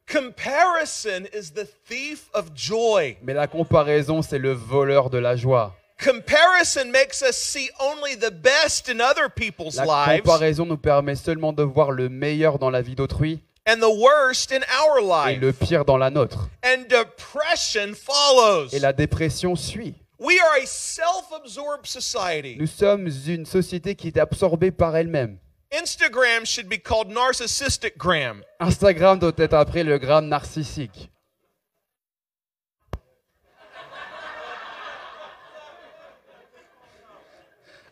[0.06, 3.16] Comparison is the thief of joy.
[3.22, 5.74] Mais la comparaison, c'est le voleur de la joie.
[5.98, 11.14] Comparison makes us see only the best in other people's La lives comparaison nous permet
[11.14, 15.32] seulement de voir le meilleur dans la vie d'autrui and the worst in our et
[15.34, 15.40] life.
[15.40, 16.50] le pire dans la nôtre.
[16.64, 18.68] And depression follows.
[18.72, 19.94] Et la dépression suit.
[20.24, 22.56] We are a self-absorbed society.
[22.58, 25.36] Nous sommes une société qui est absorbée par elle-même.
[25.70, 28.42] Instagram should be called narcissistic gram.
[28.58, 31.10] Instagram doit être après le gramme narcissique.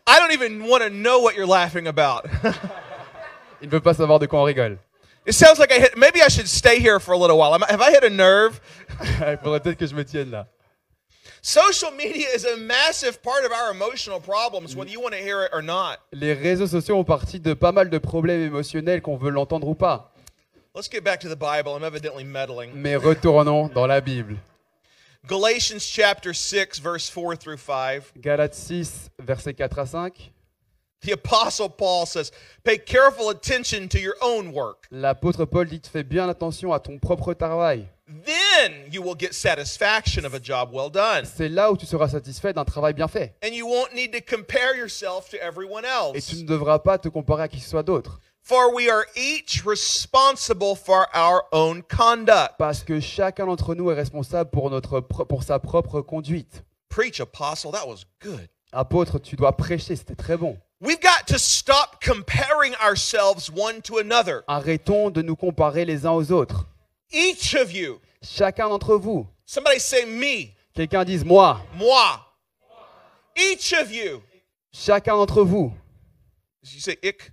[0.07, 2.25] I don't even want to know what you're laughing about.
[3.61, 4.79] Il ne veut pas savoir de quoi on rigole.
[5.27, 5.99] it sounds like I hit.
[5.99, 7.53] Maybe I should stay here for a little while.
[7.68, 8.59] Have I hit a nerve?
[9.21, 10.47] Il faudrait peut-être que je me tienne là.
[11.45, 15.43] Social media is a massive part of our emotional problems, whether you want to hear
[15.43, 15.99] it or not.
[16.13, 19.75] Les réseaux sociaux ont partie de pas mal de problèmes émotionnels qu'on veut l'entendre ou
[19.75, 20.13] pas.
[20.73, 21.75] Let's get back to the Bible.
[21.77, 22.71] I'm evidently meddling.
[22.75, 24.37] Mais retournons dans la Bible.
[25.27, 28.05] Galatians chapter 6, verse 4 through 5.
[28.19, 30.33] Galates 6, versets 4 à 5.
[31.05, 32.31] The Apostle Paul says,
[32.65, 34.87] Pay careful attention to your own work.
[34.93, 37.88] L'apôtre Paul dit Fais bien attention à ton propre travail.
[38.25, 41.25] then you will get satisfaction of a job well done.
[41.25, 43.35] C'est là où tu seras satisfait d'un travail bien fait.
[43.45, 45.88] And you won't need to compare yourself to everyone Et
[46.19, 46.27] else.
[46.27, 48.21] tu ne devras pas te comparer à qui que ce soit d'autre.
[48.45, 52.55] For we are each responsible for our own conduct.
[52.59, 56.65] Parce que chacun d'entre nous est responsable pour, notre, pour sa propre conduite.
[56.88, 58.49] Preach, apostle, that was good.
[58.73, 60.59] Apôtre, tu dois prêcher, c'était très bon.
[60.83, 64.42] We've got to stop comparing ourselves one to another.
[64.49, 66.66] Arrêtons de nous comparer les uns aux autres.
[67.12, 69.27] Each of you, Chacun d'entre vous.
[69.45, 71.61] somebody say me, Quelqu'un dise moi.
[71.77, 72.21] moi.
[73.37, 74.23] Each of you,
[74.73, 75.73] Chacun d'entre vous.
[76.64, 77.31] you say ik.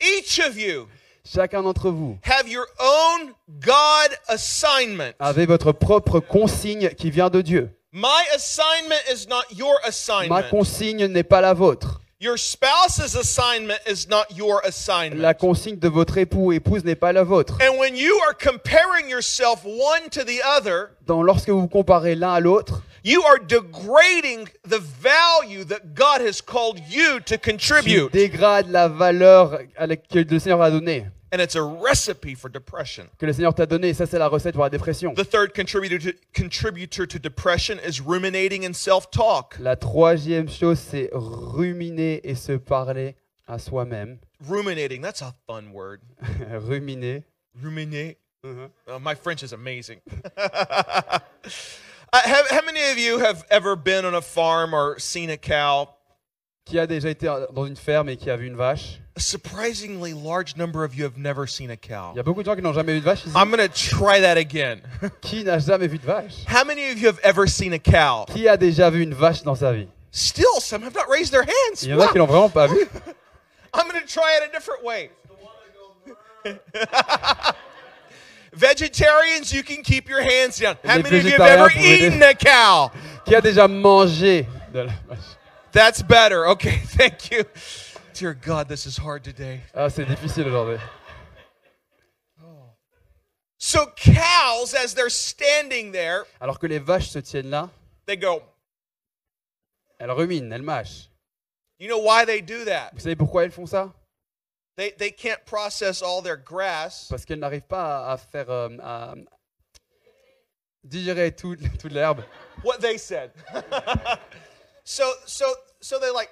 [0.00, 0.88] Each of you
[1.24, 2.18] Chacun d'entre vous.
[2.22, 5.14] have your own God assignment.
[5.18, 7.70] Avez votre propre consigne qui vient de Dieu.
[7.92, 10.48] My assignment is not your Ma assignment.
[10.50, 12.00] consigne n'est pas la vôtre.
[12.20, 15.34] Your spouse's assignment is not your La assignment.
[15.38, 17.58] consigne de votre époux ou épouse n'est pas la vôtre.
[17.62, 22.14] And when you are comparing yourself one to the other, Donc, lorsque vous vous comparez
[22.14, 27.38] l'un à l'autre, you are degrading the value that God has called you to tu
[27.38, 28.12] contribute.
[28.12, 32.48] dégrades la valeur à la- que le Seigneur va donner, And it's a recipe for
[32.48, 33.08] depression.
[33.18, 33.94] que le Seigneur t'a donné.
[33.94, 35.14] Ça, c'est la recette pour la dépression.
[35.14, 39.56] The third contributor to, contributor to depression is ruminating and self talk.
[39.60, 43.14] La troisième chose, c'est ruminer et se parler
[43.46, 44.18] à soi-même.
[44.48, 46.00] Ruminating, that's a fun word.
[46.68, 47.22] ruminer.
[47.60, 48.16] Ruminate.
[48.42, 50.00] Uh, my French is amazing.
[50.36, 51.18] uh,
[52.12, 55.94] have, how many of you have ever been on a farm or seen a cow?
[56.64, 60.12] Qui a déjà été dans une ferme et qui a vu une vache A surprisingly
[60.12, 62.12] large number of you have never seen a cow.
[62.14, 63.34] Il y a beaucoup de gens qui n'ont jamais vu de vache ici.
[63.34, 64.80] I'm going to try that again.
[65.20, 66.44] Qui n'a jamais vu de vache?
[66.46, 68.24] How many of you have ever seen a cow?
[68.32, 69.88] Qui a déjà vu une vache dans sa vie?
[70.12, 71.82] Still, some have not raised their hands.
[71.82, 72.76] Il y en a qui l'ont vraiment pas vu.
[73.74, 75.10] I'm going to try it a different way.
[78.52, 80.76] Vegetarians, you can keep your hands down.
[80.84, 82.90] How Les many of you have ever eaten a cow?
[83.24, 85.36] Qui a déjà mangé de la vache?
[85.72, 86.48] That's better.
[86.48, 87.44] Okay, thank you.
[88.14, 89.60] Dear God, this is hard today.
[89.74, 90.78] Ah, c'est difficile aujourd'hui.
[93.62, 97.68] So, cows, as they're standing there, Alors que les vaches se tiennent là,
[98.06, 98.42] they go,
[99.98, 101.08] elles ruminent, elles mâchent.
[101.78, 102.92] You know why they do that?
[102.94, 103.92] Vous savez pourquoi elles font ça
[104.76, 107.06] They, they can't process all their grass.
[107.10, 109.14] Parce qu'elles n'arrivent pas à, à faire euh, à
[110.82, 112.22] digérer tout- toute l'herbe.
[112.64, 113.30] What they said.
[114.90, 115.44] so, so,
[115.80, 116.30] so they like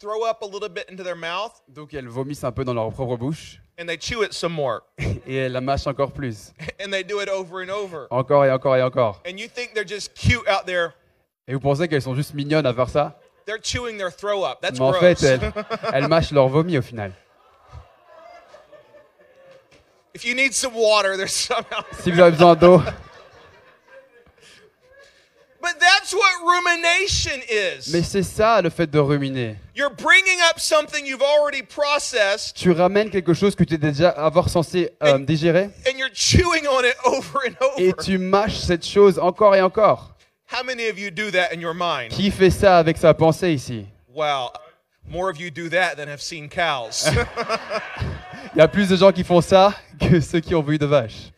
[0.00, 2.90] throw up a little bit into their mouth Donc elles vomissent un peu dans leur
[2.92, 4.82] propre bouche and they chew it some more.
[4.98, 6.52] et elles la mâchent encore plus.
[6.84, 8.08] And they do it over and over.
[8.10, 9.22] Encore et encore et encore.
[9.24, 10.94] And you think they're just cute out there.
[11.48, 13.18] Et vous pensez qu'elles sont juste mignonnes à faire ça?
[13.46, 14.60] They're chewing their throw up.
[14.60, 15.00] That's Mais en gross.
[15.00, 15.52] fait, elles,
[15.94, 17.12] elles mâchent leur vomi au final.
[20.14, 22.82] if you need some water, there's some out Si vous avez besoin d'eau,
[25.62, 27.92] But that's what rumination is.
[27.92, 29.56] mais c'est ça le fait de ruminer.
[29.74, 34.08] You're bringing up something you've already processed Tu ramènes quelque chose que tu es déjà
[34.10, 38.02] avoir censé euh, digérer and you're chewing on it over and et over.
[38.02, 40.14] tu mâches cette chose encore et encore.
[40.50, 42.10] How many of you do that in your mind?
[42.10, 43.86] Qui fait ça avec sa pensée ici?
[44.14, 44.50] Wow.
[45.08, 47.06] More of you do that than have seen cows.
[48.54, 50.86] Il y a plus de gens qui font ça que ceux qui ont vu de
[50.86, 51.30] vaches.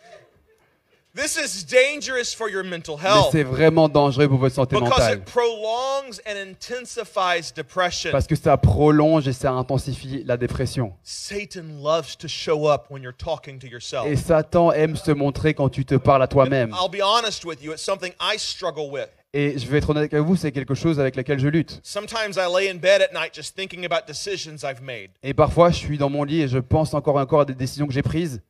[1.14, 4.90] This is dangerous for your mental Mais health c'est vraiment dangereux pour votre santé because
[4.90, 5.18] mentale.
[5.18, 8.11] it prolongs and intensifies depression.
[8.11, 10.92] Parce que ça prolonge et ça intensifie la dépression.
[11.03, 14.07] Satan loves to show up when you're talking to yourself.
[14.07, 16.70] Et Satan aime se montrer quand tu te parles à toi-même.
[16.70, 19.09] I'll be honest with you, it's something I struggle with.
[19.35, 21.81] Et je vais être honnête avec vous, c'est quelque chose avec lequel je lutte.
[21.83, 25.09] Sometimes I lay in bed at night just thinking about decisions I've made.
[25.22, 27.55] Et parfois, je suis dans mon lit et je pense encore et encore à des
[27.55, 28.42] décisions que j'ai prises.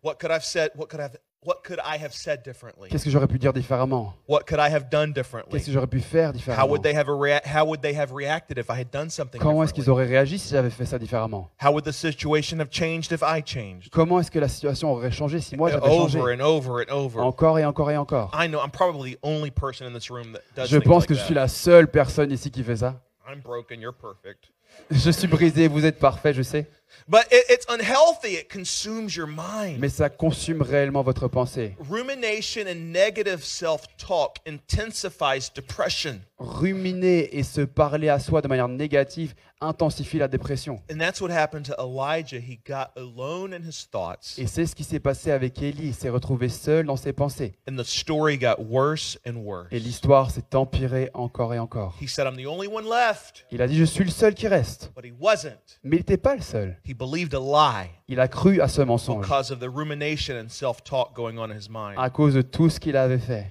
[1.45, 2.89] What could I have said differently?
[2.89, 4.15] Qu'est-ce que j'aurais pu dire différemment?
[4.29, 5.51] What could I have done differently?
[5.53, 6.69] Qu'est-ce que j'aurais pu faire How différemment?
[6.71, 9.41] would they have a rea- how would they have reacted if I had done something
[9.41, 11.51] Comment est-ce qu'ils auraient réagi si j'avais fait ça différemment?
[11.61, 13.91] How would the situation have changed if I changed?
[13.91, 16.21] Comment est-ce que la situation aurait changé si moi j'avais changé?
[16.21, 17.21] Over and over and over.
[17.21, 18.31] Encore et encore et encore.
[18.33, 21.03] I know I'm probably the only person in this room that does Je things pense
[21.03, 21.27] like que je that.
[21.27, 23.01] suis la seule personne ici qui fait ça.
[23.29, 24.51] I'm broken, you're perfect.
[24.91, 26.71] Je suis brisé, vous êtes parfait, je sais.
[27.09, 28.35] But it, it's unhealthy.
[28.37, 29.79] It consumes your mind.
[29.79, 31.77] Mais ça consume réellement votre pensée.
[31.91, 36.21] Rumination and negative self-talk intensifies depression.
[36.39, 40.81] Ruminer et se parler à soi de manière négative intensifie la dépression.
[40.91, 42.41] And that's what happened to Elijah.
[42.41, 45.89] He got alone in his thoughts, Et c'est ce qui s'est passé avec Élie.
[45.89, 47.55] Il s'est retrouvé seul dans ses pensées.
[47.69, 49.69] and the story got worse and worse.
[49.71, 51.97] Et l'histoire s'est empirée encore et encore.
[52.01, 53.47] He said, I'm the only one left.
[53.53, 54.91] Il a dit, je suis le seul qui reste.
[54.97, 55.79] But he wasn't.
[55.85, 56.77] Mais il n'était pas le seul.
[56.85, 60.49] He believed a lie Il a cru à ce mensonge because of the rumination and
[60.49, 61.95] self talk going on in his mind.
[61.97, 63.47] à cause de tout ce qu'il avait fait.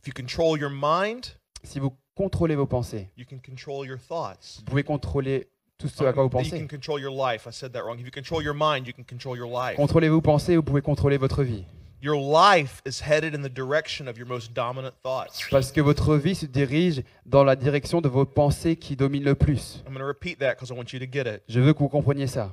[0.00, 1.26] If you control your mind,
[1.64, 4.58] Si vous contrôlez vos pensées, you can control your thoughts.
[4.58, 6.60] vous pouvez contrôler tout ce à quoi vous You pensez.
[6.60, 7.46] can control your life.
[7.46, 7.98] I said that wrong.
[7.98, 9.76] If you control your mind, you can control your life.
[9.76, 11.64] Contrôlez vos pensées, vous pouvez contrôler votre vie.
[12.00, 15.48] Your life is headed in the direction of your most dominant thoughts.
[15.52, 19.34] Parce que votre vie se dirige dans la direction de vos pensées qui dominent le
[19.34, 19.82] plus.
[19.86, 21.42] I'm going to repeat that because I want you to get it.
[21.48, 22.52] Je veux que vous compreniez ça.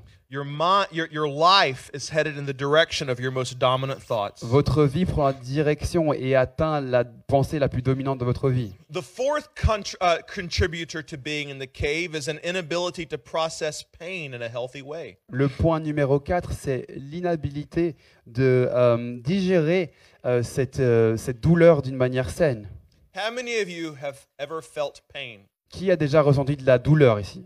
[4.42, 8.76] Votre vie prend la direction et atteint la pensée la plus dominante de votre vie.
[8.94, 9.98] The fourth contr-
[10.32, 14.84] contributor to being in the cave is an inability to process pain in a healthy
[14.84, 15.18] way.
[15.32, 17.96] Le point numéro 4, c'est l'inhabilité
[18.28, 19.92] de euh, digérer
[20.26, 22.70] euh, cette, euh, cette douleur d'une manière saine.
[23.16, 25.40] How many of you have ever felt pain?
[25.72, 27.46] Qui a déjà ressenti de la douleur ici?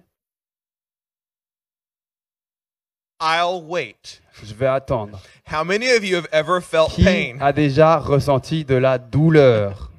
[3.19, 4.21] I'll wait.
[4.43, 5.21] Je vais attendre.
[5.49, 7.37] How many of you have ever felt Qui pain?
[7.39, 9.89] a déjà ressenti de la douleur?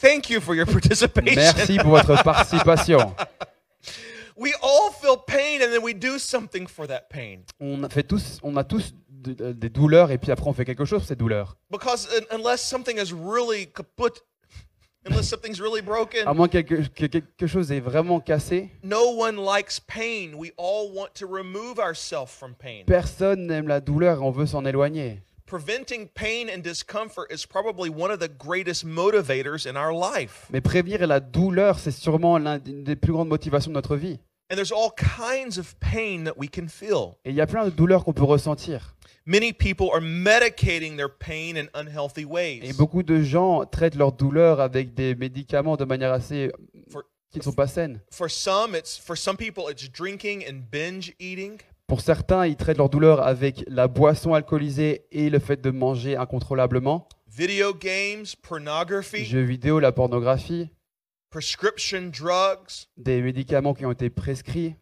[0.00, 1.36] Thank you for your participation.
[1.36, 3.14] Merci pour votre participation.
[4.36, 7.44] We all feel pain and then we do something for that pain.
[7.60, 10.52] On a, fait tous, on a tous de- de- des douleurs et puis après on
[10.52, 11.56] fait quelque chose pour ces douleurs.
[11.70, 14.20] Because un- unless something is really kaput,
[15.08, 19.10] unless something's really À broken, moins que quelque, que quelque chose est vraiment cassé, no
[19.16, 20.34] one likes pain.
[20.36, 22.84] We all want to remove ourselves from pain.
[22.86, 25.22] personne n'aime la douleur et on veut s'en éloigner.
[25.46, 30.48] Preventing pain and discomfort is probably one of the greatest motivators in our life.
[30.50, 34.18] Mais prévenir la douleur, c'est sûrement l'une des plus grandes motivations de notre vie.
[34.50, 37.14] And there's all kinds of pain that we can feel.
[37.24, 38.95] Et il y a plein de douleurs qu'on peut ressentir.
[39.28, 42.72] Many people are medicating their pain in unhealthy Et ways.
[42.78, 46.52] beaucoup de gens traitent leur douleur avec des médicaments de manière assez
[46.90, 48.00] For, qui ne sont pas saines.
[48.12, 51.58] for some, it's for some people it's drinking and binge eating.
[51.88, 56.16] Pour certains, ils traitent leur douleur avec la boisson alcoolisée et le fait de manger
[56.16, 60.70] incontrôlablement, Video games, pornography, jeux vidéo, la pornographie,
[61.30, 64.74] prescription drugs, des médicaments qui ont été prescrits,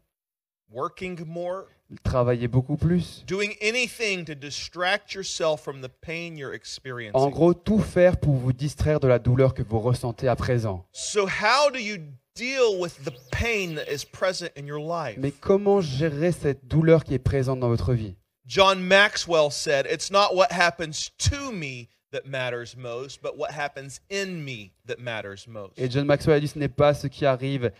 [0.70, 1.64] working more,
[2.02, 3.24] travailler beaucoup plus.
[3.26, 7.30] doing anything to distract yourself from the pain you're En experiencing.
[7.30, 10.84] gros, tout faire pour vous distraire de la douleur que vous ressentez à présent.
[10.92, 11.98] So, how do you
[12.34, 15.16] deal with the pain that is present in your life?
[15.18, 18.16] Mais comment gérer cette douleur qui est présente dans votre vie?
[18.46, 24.00] John Maxwell said, It's not what happens to me that matters most, but what happens
[24.10, 25.72] in me that matters most.
[25.78, 27.72] Et John Maxwell a dit ce n'est pas ce qui arrive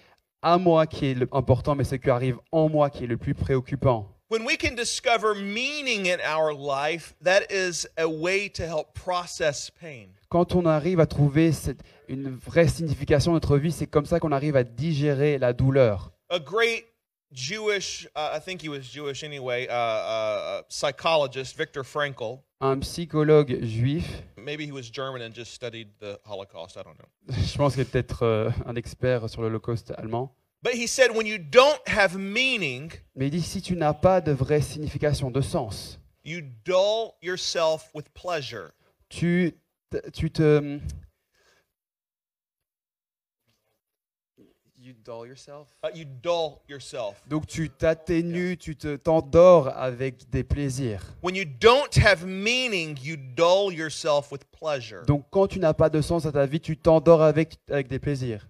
[0.45, 3.17] à moi qui est le- important, mais ce qui arrive en moi qui est le
[3.17, 4.07] plus préoccupant.
[4.31, 9.71] When we can discover meaning in our life, that is a way to help process
[9.71, 10.09] pain.
[10.29, 14.21] Quand on arrive à trouver cette- une vraie signification de notre vie, c'est comme ça
[14.21, 16.11] qu'on arrive à digérer la douleur.
[16.31, 16.85] A great
[17.33, 22.81] Jewish, uh, I think he was Jewish anyway, uh, uh, uh, psychologist, Viktor Frankl, Un
[22.81, 27.09] psychologue juif, maybe he was German and just studied the Holocaust, I don't know.
[27.29, 31.27] je pense qu'il est peut-être euh, un expert sur l'Holocauste allemand, But he said, when
[31.27, 35.43] you don't have meaning, mais il dit si tu n'as pas de vraie signification, de
[35.43, 38.73] sens, you dull yourself with pleasure.
[39.11, 39.53] tu,
[39.93, 40.81] te...
[44.79, 45.69] You dull yourself?
[45.85, 47.23] Uh, you dull yourself.
[47.29, 51.03] Donc tu t'atténues, tu te t'endors avec des plaisirs.
[51.23, 55.05] When you don't have meaning, you dull yourself with pleasure.
[55.07, 57.99] Donc quand tu n'as pas de sens à ta vie, tu t'endors avec, avec des
[57.99, 58.49] plaisirs.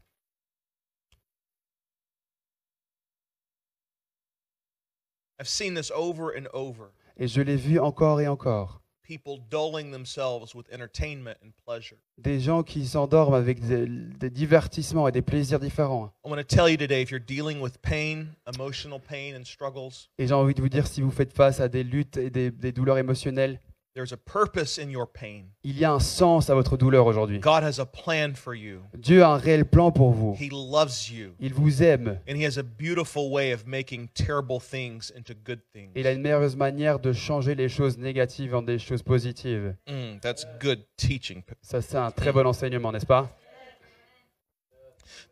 [5.41, 6.93] I've seen this over and over.
[7.17, 8.84] Et je l'ai vu encore et encore.
[9.07, 11.97] People dulling themselves with entertainment and pleasure.
[12.17, 16.11] Des gens qui s'endorment avec des, des divertissements et des plaisirs différents.
[16.25, 20.09] I want to tell you today if you're dealing with pain, emotional pain, and struggles,
[20.19, 22.51] Et j'ai envie de vous dire, si vous faites face à des luttes et des,
[22.51, 23.61] des douleurs émotionnelles,
[23.95, 25.45] there's a purpose in your pain.
[25.63, 27.39] il y a un sens à votre douleur aujourd'hui.
[27.39, 28.81] God has a plan for you.
[28.95, 30.37] Dieu a un réel plan pour vous.
[30.39, 31.35] He loves you.
[31.39, 32.19] Il vous aime.
[32.29, 35.93] And He has a beautiful way of making terrible things into good things.
[35.95, 39.77] Il a une merveilleuse manière de changer les choses négatives en des choses positives.
[39.87, 41.43] Mm, that's good teaching.
[41.63, 43.31] Ça, c'est un très bon enseignement, n'est-ce pas?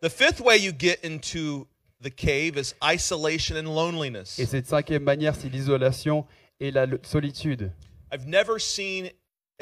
[0.00, 1.66] The fifth way you get into
[2.00, 4.38] the cave is isolation and loneliness.
[4.38, 6.26] Et cette cinquième manière, c'est l'isolation
[6.60, 7.72] et la solitude.
[8.12, 9.10] I've never seen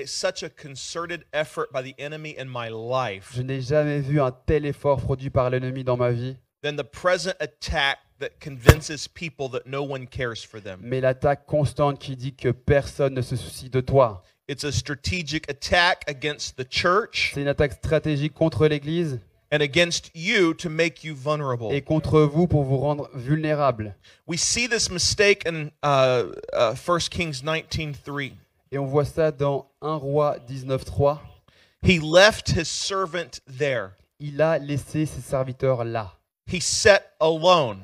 [0.06, 4.32] such a concerted effort by the enemy in my life Je n'ai jamais vu un
[4.46, 9.48] tel effort produit par l'ennemi dans ma vie, than the present attack that convinces people
[9.50, 10.80] that no one cares for them.
[10.82, 14.22] mais l'attaque constante qui dit que personne ne se soucie de toi.
[14.48, 19.20] It's a strategic attack against the church, C'est une attaque stratégique contre l'Église,
[19.52, 21.72] and against you to make you vulnerable.
[21.72, 23.94] et contre vous pour vous rendre vulnérables.
[24.26, 28.32] We see this mistake in uh, uh, 1 Kings 19:3.
[28.72, 31.18] Et on voit ça dans 1 roi 19.3.
[31.82, 33.90] He left his servant there.
[34.20, 36.12] Il a laissé ses serviteurs là.
[36.46, 37.78] He sat alone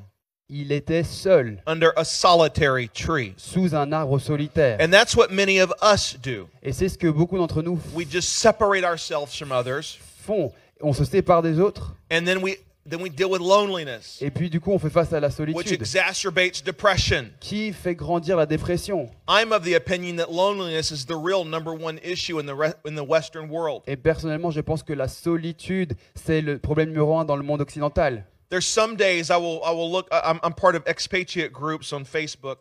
[0.49, 3.33] Il était seul, under a solitary tree.
[3.35, 4.77] sous un arbre solitaire.
[4.79, 6.47] And that's what many of us do.
[6.63, 10.53] Et c'est ce que beaucoup d'entre nous We just separate ourselves from others font.
[10.81, 12.57] On se sépare des autres, and then we
[12.89, 15.35] then we deal with loneliness, et puis du coup on fait face à la which
[15.35, 17.25] solitude, exacerbates depression.
[17.39, 19.09] qui fait grandir la dépression?
[19.27, 22.75] I'm of the opinion that loneliness is the real number one issue in the re-
[22.85, 23.81] in the western world.
[23.87, 27.61] Et personnellement, je pense que la solitude, c'est le problème numéro un dans le monde
[27.61, 28.25] occidental.
[28.49, 32.05] There's some days I will I will look I'm, I'm part of expatriate groups on
[32.05, 32.59] Facebook.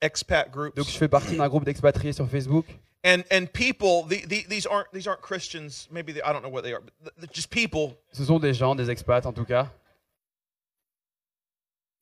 [0.00, 0.74] Expat groups.
[0.76, 2.66] Donc je fais partie d'un groupe d'expatriés sur Facebook.
[3.04, 5.86] And and people the, the, these aren't these aren't Christians.
[5.92, 6.82] Maybe they, I don't know what they are
[7.20, 7.96] but just people.
[8.12, 9.70] Ce sont des gens, des expats en tout cas,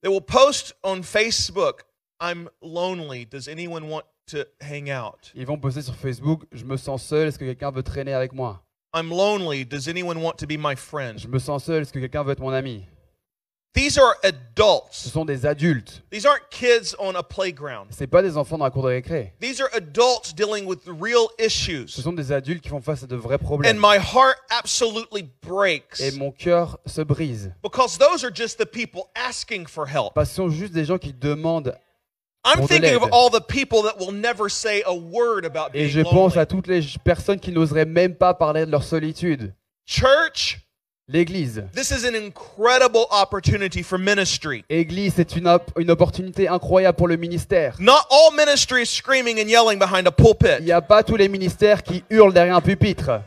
[0.01, 1.83] they will post on Facebook
[2.19, 3.25] I'm lonely.
[3.25, 5.31] Does anyone want to hang out?
[5.35, 8.31] Ils vont poster sur Facebook Je me sens seul, est-ce que quelqu'un veut traîner avec
[8.33, 8.63] moi?
[8.95, 9.65] I'm lonely.
[9.65, 11.19] Does anyone want to be my friend?
[11.19, 12.85] Je me sens seul, est-ce que quelqu'un veut être mon ami
[13.73, 16.03] these are Ce adults sont des adultes.
[16.11, 19.33] these aren't kids on a playground C'est pas des enfants dans la cour de récré.
[19.41, 23.07] these are adults dealing with real Ce issues sont des adultes qui font face à
[23.07, 23.77] de vrais and problèmes.
[23.79, 27.51] my heart absolutely breaks Et mon cœur se brise.
[27.63, 30.85] because those are just the people asking for help Parce que ce sont juste des
[30.85, 31.75] gens qui demandent.
[32.45, 36.01] I'm thinking of all the people that will never say a word about Et je
[36.01, 36.39] pense lonely.
[36.39, 39.53] à toutes les personnes qui n'oseraient même pas parler de leur solitude.
[39.85, 40.59] Church,
[41.09, 41.63] L'église.
[41.73, 44.63] this is an incredible opportunity for ministry.
[44.69, 47.75] Église, c'est une, op- une opportunité incroyable pour le ministère.
[47.79, 50.61] Not all ministry is screaming and yelling behind a Il pulpit.
[50.63, 53.19] n'y a pas tous les ministères qui hurlent derrière un pupitre.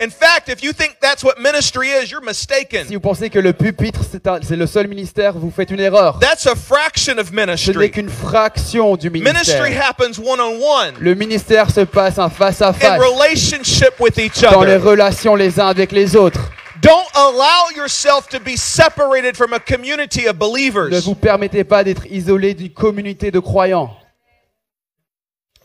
[0.00, 2.86] In fact, if you think that's what ministry is, you're mistaken.
[2.86, 6.20] Si vous pensez que le pupitre, c'est le seul ministère, vous faites une erreur.
[6.20, 7.90] That's a fraction of Ce n'est ministry.
[7.90, 9.88] qu'une fraction du Ministry ministère.
[9.88, 14.18] happens one on one Le ministère se passe en face à in face, relationship with
[14.18, 14.84] each dans les other.
[14.88, 16.50] relations les uns avec les autres.
[16.84, 21.04] Don't allow yourself to be separated from a community of Ne believers.
[21.04, 23.96] vous permettez pas d'être isolé d'une communauté de croyants.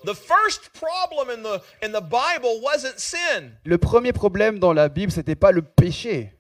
[0.05, 3.51] The first problem in the in the Bible wasn't sin.
[3.65, 6.31] Le premier problème dans la Bible, c'était pas le péché.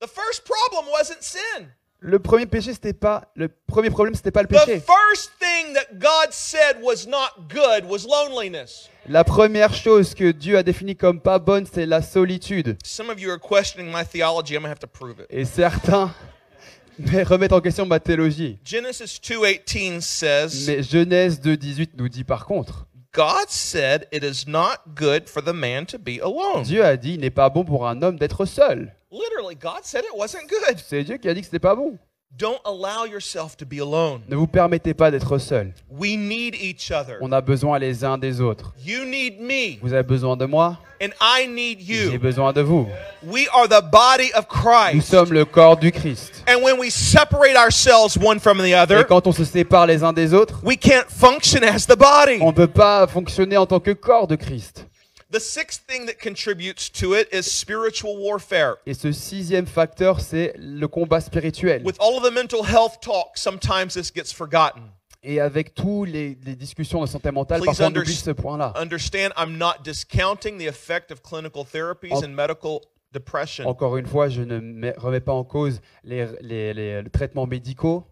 [0.00, 1.66] The first problem wasn't sin.
[1.98, 4.80] Le premier péché, c'était pas le premier problème, c'était pas le The péché.
[4.80, 8.88] first thing that God said was not good was loneliness.
[9.06, 12.78] La première chose que Dieu a définie comme pas bonne, c'est la solitude.
[12.82, 14.54] Some of you are questioning my theology.
[14.54, 15.26] I'm going to have to prove it.
[15.28, 16.10] Et certains
[16.98, 18.58] mais remettent en question ma théologie.
[18.64, 24.78] Genesis 2:18 says, Mais Genèse 2.18 nous dit par contre, God said it is not
[24.96, 26.62] good for the man to be alone.
[26.62, 28.94] Dieu a dit, il n'est pas bon pour un homme d'être seul.
[29.12, 30.78] Literally, God said it wasn't good.
[30.78, 31.98] C'est Dieu qui a dit que c'était pas bon.
[32.36, 34.22] Don't allow yourself to be alone.
[34.28, 35.72] Ne vous permettez pas d'être seul.
[35.88, 37.16] We need each other.
[37.20, 38.74] On a besoin les uns des autres.
[38.84, 42.18] You need me, Vous avez besoin de moi, and I need j'ai you.
[42.18, 42.88] besoin de vous.
[43.22, 44.60] We are the body of Nous
[45.00, 45.08] Christ.
[45.08, 46.42] sommes le corps du Christ.
[46.48, 50.02] And when we separate ourselves one from the Et other, quand on se sépare les
[50.02, 52.38] uns des autres, we can't function as the body.
[52.40, 54.88] on ne peut pas fonctionner en tant que corps de Christ.
[55.34, 58.76] The sixth thing that contributes to it is spiritual warfare.
[58.86, 61.82] Et ce sixième facteur, c'est le combat spirituel.
[61.84, 64.92] With all of the mental health talk, sometimes this gets forgotten.
[65.24, 68.74] Et avec tous les, les discussions de santé mentale, Please parfois on oublie ce point-là.
[68.76, 72.78] Understand, I'm not discounting the effect of clinical therapies En- and medical
[73.12, 77.10] depression, Encore une fois, je ne mets- remets pas en cause les, les- les- les
[77.10, 78.04] traitements médicaux,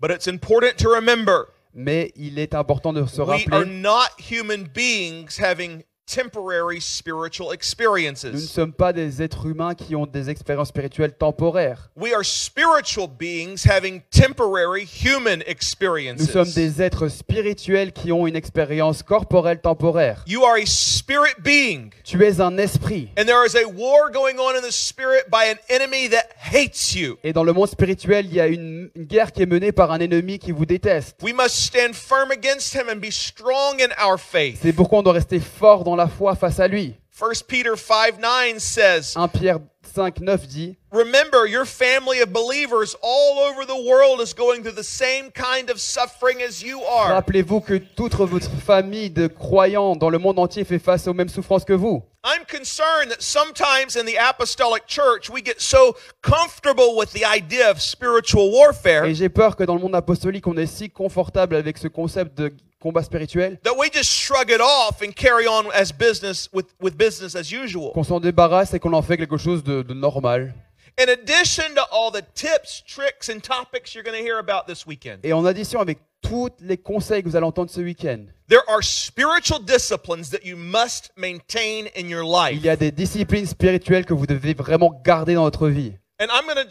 [0.00, 4.08] but it's important to remember mais il est important de se we are rappeler, not
[4.18, 8.26] human beings having temporary spiritual nous ne experiences.
[8.46, 11.90] sommes pas des êtres humains qui ont des expériences spirituelles temporaires.
[11.96, 16.54] We are spiritual beings having temporary human Nous sommes experiences.
[16.54, 20.22] des êtres spirituels qui ont une expérience corporelle temporaire.
[20.26, 21.90] You are a spirit being.
[22.04, 23.10] Tu es un esprit.
[23.18, 26.94] And there is a war going on in the spirit by an enemy that hates
[26.94, 27.16] you.
[27.24, 29.90] Et dans le monde spirituel, il y a une, une guerre qui est menée par
[29.90, 31.16] un ennemi qui vous déteste.
[31.22, 34.60] We must stand firm against him and be strong in our faith.
[34.62, 36.94] C'est pourquoi on doit rester fort dans la foi face à lui.
[37.18, 42.94] 1 Peter 5 9 says, 1 Pierre 5, 9 dit Remember, your family of believers
[43.02, 47.14] all over the world is going through the same kind of suffering as you are.
[47.14, 51.30] Rappelez-vous que toute votre famille de croyants dans le monde entier fait face aux mêmes
[51.30, 52.02] souffrances que vous.
[52.22, 57.70] I'm concerned that sometimes in the apostolic church we get so comfortable with the idea
[57.70, 61.56] of spiritual warfare Et j'ai peur que dans le monde apostolique, on est si confortable
[61.56, 62.52] avec ce concept de
[62.86, 66.96] combat spirituel, that we just shrug it off and carry on as business with, with
[66.96, 67.92] business as usual.
[67.92, 70.54] qu'on s'en débarrasse et qu'on en fait quelque chose de, de normal.
[70.98, 74.86] In addition to all the tips, tricks, and topics you're going to hear about this
[74.86, 78.62] weekend, Et en addition avec tous les conseils que vous allez entendre ce week-end, there
[78.68, 82.56] are spiritual disciplines that you must maintain in your life.
[82.56, 85.92] il y a des disciplines spirituelles que vous devez vraiment garder dans votre vie.
[86.18, 86.66] And I'm to,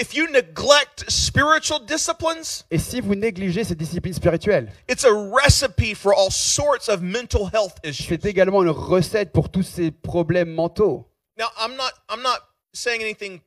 [0.00, 5.92] if you neglect spiritual disciplines, Et si vous négligez ces disciplines spirituelles, it's a recipe
[5.94, 8.06] for all sorts of mental health issues.
[8.08, 11.06] c'est également une recette pour tous ces problèmes mentaux.
[11.38, 12.38] Now, I'm not, I'm not
[12.72, 13.42] saying anything.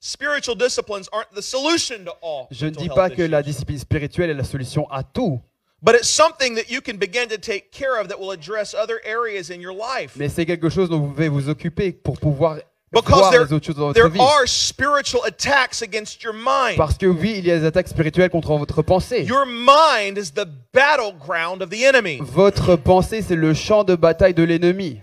[0.00, 2.46] Spiritual disciplines aren't the solution to all.
[2.52, 5.40] Je ne dis pas que la discipline spirituelle est la solution à tout,
[5.82, 9.00] But it's something that you can begin to take care of that will address other
[9.04, 10.14] areas in your life.
[10.14, 12.58] mais c'est quelque chose dont vous devez vous occuper pour pouvoir
[12.92, 14.20] Because voir there, les autres choses dans votre there vie.
[14.20, 16.76] are spiritual attacks against your mind.
[16.76, 19.24] Parce que oui, il y a des attaques spirituelles contre votre pensée.
[19.24, 22.18] Your mind is the battleground of the enemy.
[22.20, 25.00] Votre pensée, c'est le champ de bataille de l'ennemi.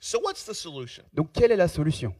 [0.00, 1.04] So, what's the solution?
[1.14, 2.12] Donc, quelle est la solution?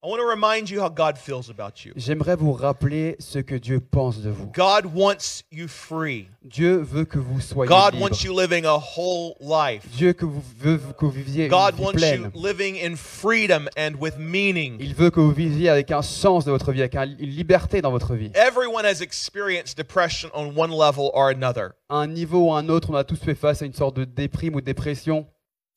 [0.00, 1.92] I want to remind you how God feels about you.
[1.96, 4.46] J'aimerais vous rappeler ce que Dieu pense de vous.
[4.54, 6.28] God wants you free.
[6.44, 8.04] Dieu veut que vous soyez God libre.
[8.04, 9.82] wants you living a whole life.
[9.96, 12.30] Dieu que vous veut que vous viviez God une vie wants pleine.
[12.32, 14.76] you living in freedom and with meaning.
[14.78, 17.82] Il veut que vous viviez avec un sens de votre vie, avec un- une liberté
[17.82, 18.30] dans votre vie.
[18.36, 21.70] Everyone has experienced depression on one level or another.
[21.88, 23.96] À un niveau ou à un autre, on a tous fait face à une sorte
[23.96, 25.26] de déprime ou de dépression.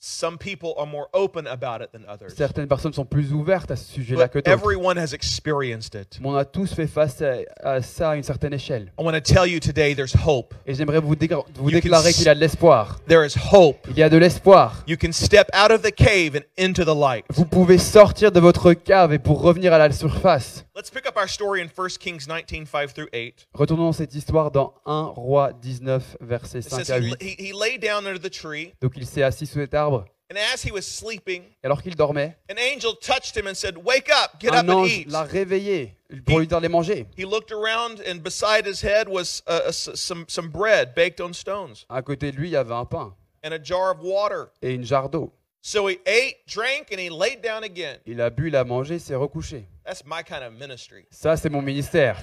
[0.04, 2.34] Some people are more open about it than others.
[2.36, 6.20] Certaines personnes sont plus ouvertes à ce sujet-là que everyone has experienced it.
[6.20, 8.92] Mais on a tous fait face à, à ça à une certaine échelle.
[9.00, 10.56] I want to tell you today there's hope.
[10.66, 13.00] Et j'aimerais vous, déclarer qu'il y a de l'espoir.
[13.08, 13.78] There is hope.
[13.92, 14.84] Il y a de l'espoir.
[14.88, 17.26] You can step out of the cave and into the light.
[17.30, 20.66] Vous pouvez sortir de votre cave et pour revenir à la surface.
[20.76, 23.50] Let's pick up our story in 1 Kings 19 5 through 8.
[23.54, 27.22] Retournons cette histoire dans 1 Roi 19, versets It 5 says à he, 8.
[27.22, 29.91] he, he lay down under the tree, Donc il s'est assis sous cet arbre.
[30.32, 33.76] And as he was sleeping, Et alors qu'il dormait, an angel touched him and said,
[33.78, 35.08] Wake up, get un up and ange eat.
[35.12, 35.94] l'a réveillé
[36.26, 37.06] pour lui dire de manger.
[37.18, 41.86] He looked around, and beside his head was uh, s- some, bread baked on stones
[41.90, 43.14] À côté de lui, il y avait un pain
[43.44, 44.48] and a jar of water.
[44.62, 45.34] et une jarre d'eau.
[45.64, 47.98] So he ate, drank, and he laid down again.
[48.08, 49.66] Il a bu, il a mangé, il s'est recouché.
[49.86, 51.06] That's my kind of ministry.
[51.12, 52.18] Ça, c'est mon ministère.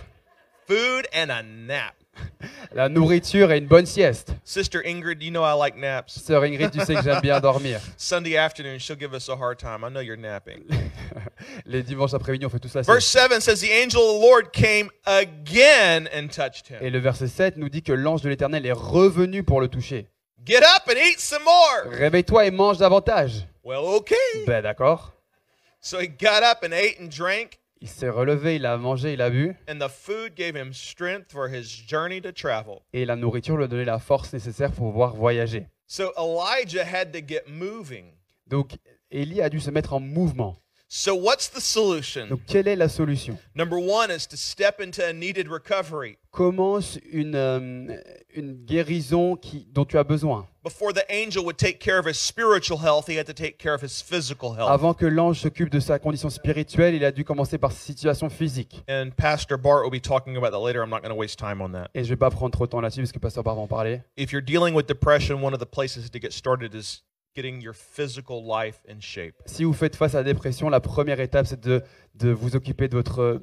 [0.67, 1.95] Food and a nap.
[2.73, 4.33] La nourriture et une bonne sieste.
[4.45, 6.21] Sister Ingrid, you know I like naps.
[6.21, 7.81] Sœur Ingrid, tu sais que j'aime bien dormir.
[7.97, 9.85] Sunday afternoon, she'll give us a hard time.
[9.85, 10.65] I know you're napping.
[11.67, 12.83] Les dimanches après-midi, on fait tout ça.
[12.83, 16.79] Verse 7 says, The angel of the Lord came again and touched him.
[16.81, 20.07] Et le verset 7 nous dit que l'ange de l'Éternel est revenu pour le toucher.
[20.45, 21.93] Get up and eat some more.
[21.93, 23.47] Réveille-toi et mange davantage.
[23.65, 24.45] Well, okay.
[24.47, 25.13] Ben d'accord.
[25.81, 29.23] So he got up and ate and drank, Il s'est relevé, il a mangé, il
[29.23, 29.55] a bu.
[29.69, 32.81] and the food gave him strength for his journey to travel.
[32.93, 35.67] Et la nourriture lui a donné la force nécessaire pour pouvoir voyager.
[35.87, 38.13] So Elijah had to get moving.
[38.49, 38.73] Donc
[39.11, 40.57] Élie a dû se mettre en mouvement.
[40.91, 42.29] So what's the solution?
[42.31, 46.17] Donc quelle est la solution Number one is to step into a needed recovery.
[46.31, 48.01] Commence une, euh,
[48.35, 50.49] une guérison qui, dont tu as besoin.
[50.65, 53.75] Before the angel would take care of his spiritual health, he had to take care
[53.75, 54.71] of his physical health.
[54.71, 58.31] Avant que l'ange s'occupe de sa condition spirituelle, il a dû commencer par sa situation
[58.31, 58.83] physique.
[58.89, 60.83] And Pastor Bart will be talking about that later.
[60.83, 61.91] I'm not going to waste time on that.
[61.95, 63.67] Et je vais pas prendre trop de temps là-dessus parce que Pasteur Bar va en
[63.67, 64.01] parler.
[64.17, 67.03] If you're dealing with depression, one of the places to get started is
[67.35, 69.35] getting your physical life in shape.
[69.47, 71.83] Si vous faites face à la dépression, la première étape, c'est de,
[72.15, 73.41] de vous occuper de votre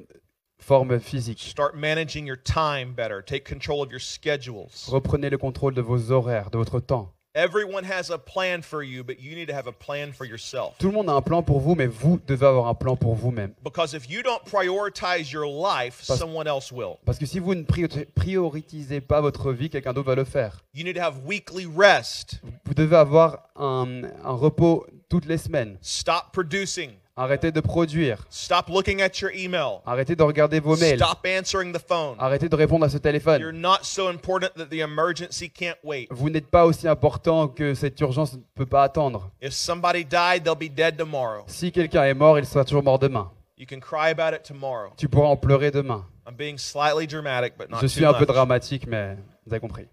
[0.58, 1.40] forme physique.
[1.40, 3.22] Start managing your time better.
[3.22, 4.88] Take control of your schedules.
[4.88, 7.15] Reprenez le contrôle de vos horaires, de votre temps.
[7.38, 10.78] Everyone has a plan for you, but you need to have a plan for yourself.
[10.78, 13.14] Tout le monde a un plan pour vous, mais vous devez avoir un plan pour
[13.14, 13.52] vous-même.
[13.62, 16.96] Because if you don't prioritize your life, Parce- someone else will.
[17.04, 20.64] Parce que si vous ne priori- prioritisez pas votre vie, quelqu'un d'autre va le faire.
[20.74, 22.40] You need to have weekly rest.
[22.64, 25.76] Vous devez avoir un, un repos toutes les semaines.
[25.82, 26.92] Stop producing.
[27.18, 28.18] Arrêtez de produire.
[28.28, 29.80] Stop looking at your email.
[29.86, 30.98] Arrêtez de regarder vos mails.
[30.98, 32.14] Stop answering the phone.
[32.18, 33.52] Arrêtez de répondre à ce You're téléphone.
[33.58, 36.08] not so important that the emergency can't wait.
[36.10, 39.30] Vous n'êtes pas aussi important que cette urgence ne peut pas attendre.
[39.40, 41.44] If somebody died, they'll be dead tomorrow.
[41.46, 43.30] Si quelqu'un est mort, il sera toujours mort demain.
[43.56, 44.90] You can cry about it tomorrow.
[44.98, 46.04] Tu pourras en pleurer demain.
[46.28, 48.28] I'm being slightly dramatic, but not Je too suis un peu much.
[48.28, 49.86] dramatique, mais vous avez compris.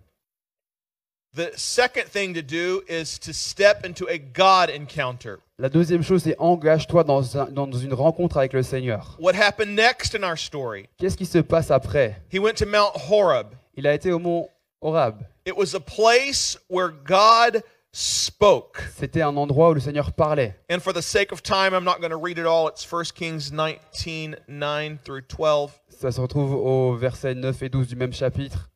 [1.36, 5.40] The second thing to do is to step into a God encounter.
[5.58, 9.18] La deuxième chose, c'est engage-toi dans, un- dans une rencontre avec le Seigneur.
[9.20, 10.90] What happened next in our story?
[11.00, 12.22] Qu'est-ce qui se passe après?
[12.32, 13.48] He went to Mount Horeb.
[13.76, 14.48] Il a été au mont
[14.82, 15.16] Horeb.
[15.48, 18.78] It was a place where God spoke.
[18.96, 20.56] C'était un endroit où le Seigneur parlait.
[20.70, 22.68] And for the sake of time, I'm not going to read it all.
[22.70, 25.72] It's 1 Kings 19 9 through 12.
[25.90, 28.70] Ça se retrouve au verset 9 et 12 du même chapitre.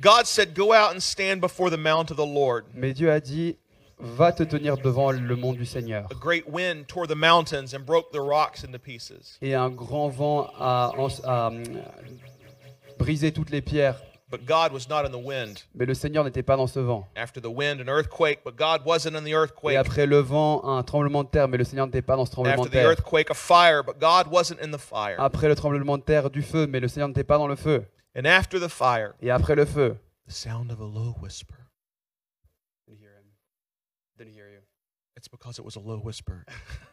[0.00, 2.64] God said, Go out and stand before the mount of the Lord.
[2.74, 3.56] Mais Dieu a dit,
[3.98, 6.06] va te tenir devant le mont du Seigneur.
[6.10, 9.38] A great wind tore the mountains and broke the rocks into pieces.
[9.42, 11.52] Et un grand vent a, a, a,
[12.98, 14.00] brisé toutes les pierres.
[14.30, 15.64] But God was not in the wind.
[15.74, 17.08] Mais le Seigneur n'était pas dans ce vent.
[17.16, 19.34] After the wind, an earthquake, but God wasn't in the
[19.68, 22.30] Et après le vent, un tremblement de terre, mais le Seigneur n'était pas dans ce
[22.30, 22.90] tremblement After de the terre.
[22.90, 25.16] earthquake, a fire, but God wasn't in the fire.
[25.18, 27.84] Après le tremblement de terre, du feu, mais le Seigneur n'était pas dans le feu.
[28.16, 29.96] And after the fire, Et après le feu,
[30.26, 31.54] the sound of a low whisper.
[35.16, 36.44] It's because it was a low whisper.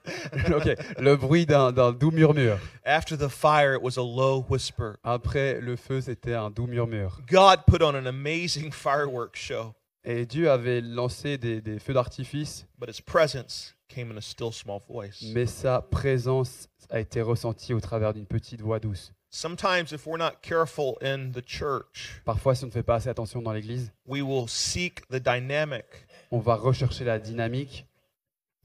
[0.53, 2.59] Ok, le bruit d'un d'un doux murmure.
[2.84, 4.95] After the fire, it was a low whisper.
[5.03, 7.22] Après le feu, c'était un doux murmure.
[7.28, 12.65] God put on an amazing fireworks show, Et Dieu avait lancé des, des feux d'artifice,
[12.78, 15.22] but his presence came in a still small voice.
[15.34, 19.13] mais sa présence a été ressentie au travers d'une petite voix douce.
[19.38, 23.08] Sometimes, if we're not careful in the church, Parfois, si on ne fait pas assez
[23.10, 25.86] attention dans l'Église, we will seek the dynamic,
[26.32, 27.86] on va rechercher la dynamique,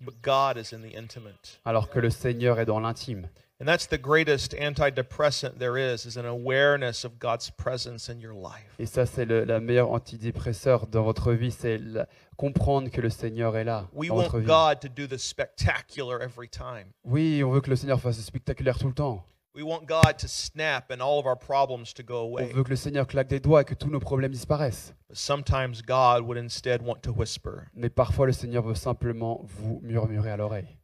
[0.00, 1.60] but God is in the intimate.
[1.66, 3.28] alors que le Seigneur est dans l'intime.
[3.60, 8.32] And that's the greatest antidepressant there is, is an awareness of God's presence in your
[8.32, 8.74] life.
[8.78, 12.08] Et ça, c'est le la meilleure antidépresseur dans votre vie, c'est la-
[12.38, 14.46] comprendre que le Seigneur est là We dans votre want vie.
[14.46, 16.86] God to do the spectacular every time.
[17.04, 19.22] Oui, on veut que le Seigneur fasse spectaculaire tout le temps.
[19.54, 22.52] We want God to snap and all of our problems to go On away.
[22.54, 24.94] veut que le Seigneur claque des doigts et que tous nos problèmes disparaissent.
[25.08, 29.78] But sometimes God would instead want to whisper, Mais parfois, le Seigneur veut simplement vous
[29.82, 30.78] murmurer à l'oreille.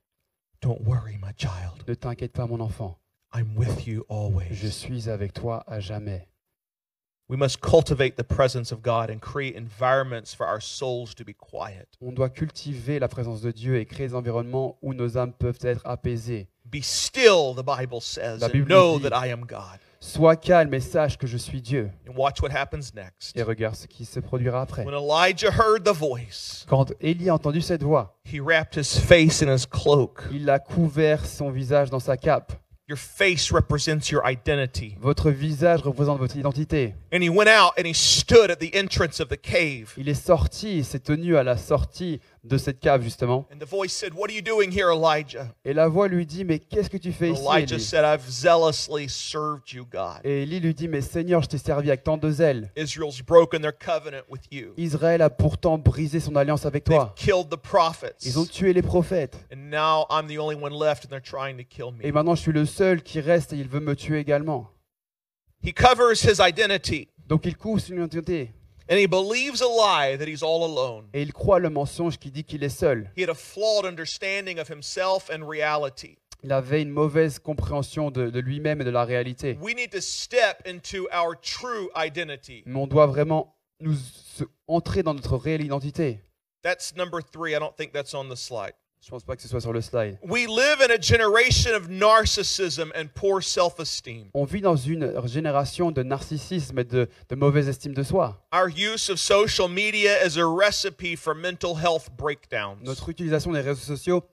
[0.61, 1.83] Don't worry, my child.
[1.89, 2.99] Ne t'inquiète pas, mon enfant.
[3.35, 4.05] I'm with you
[4.51, 6.29] Je suis avec toi à jamais.
[7.31, 11.35] We must cultivate the presence of God and create environments for our souls to be
[11.35, 11.87] quiet.
[12.01, 15.59] On doit cultiver la présence de Dieu et créer des environnements où nos âmes peuvent
[15.61, 16.49] être apaisées.
[16.71, 19.79] Be still, the Bible says, La and Bible know dit- that I am God.
[20.01, 21.91] Sois calme et sache que je suis Dieu.
[22.09, 23.37] And watch what happens next.
[23.37, 24.85] Et regarde ce qui se produira après.
[24.85, 29.43] When Elijah heard the voice, Quand Élie a entendu cette voix, he wrapped his face
[29.43, 30.23] in his cloak.
[30.31, 32.53] il a couvert son visage dans sa cape.
[32.89, 34.97] Your face represents your identity.
[35.01, 36.95] Votre visage représente votre identité.
[37.13, 39.93] And he went out and he stood at the entrance of the cave.
[39.99, 43.47] Il est sorti, s'est tenu à la sortie de cette cave justement.
[43.53, 45.49] And the voice said, What are you doing here, Elijah?
[45.65, 47.85] Et la voix lui dit, mais qu'est-ce que tu fais ici Elijah Élie?
[47.85, 50.21] said, I've zealously served you, God.
[50.25, 52.71] Et Élie lui dit, mais Seigneur, je t'ai servi avec tant de zèle.
[52.77, 54.73] Israel's broken their covenant with you.
[54.77, 57.15] Israël a pourtant brisé son alliance avec toi.
[58.23, 59.37] Ils ont tué les prophètes.
[59.53, 62.13] And now I'm the only one left and they're trying to kill Et me.
[62.13, 64.71] maintenant, je suis le seul qui reste et il veut me tuer également.
[67.27, 68.53] Donc il couvre son identité.
[68.89, 71.09] And he believes a lie that he's all alone.
[71.13, 73.11] Et il croit le mensonge qui dit qu'il est seul.
[73.17, 76.17] He had a flawed understanding of himself and reality.
[76.45, 79.59] Il avait une mauvaise compréhension de, de lui-même et de la réalité.
[79.61, 82.63] We need to step into our true identity.
[82.65, 86.21] Mais on doit vraiment nous se- entrer dans notre réelle identité.
[86.63, 87.53] That's number three.
[87.55, 88.75] I don't think that's on the slide.
[89.01, 90.19] Je pense pas que ce soit sur le slide.
[90.23, 94.29] We live in a generation of narcissism and poor self esteem.
[94.35, 98.45] On vit dans une génération de narcissisme et de, de mauvaise estime de soi.
[98.53, 102.83] Our use of social media is a recipe for mental health breakdowns.
[102.83, 104.25] Notre utilisation des réseaux sociaux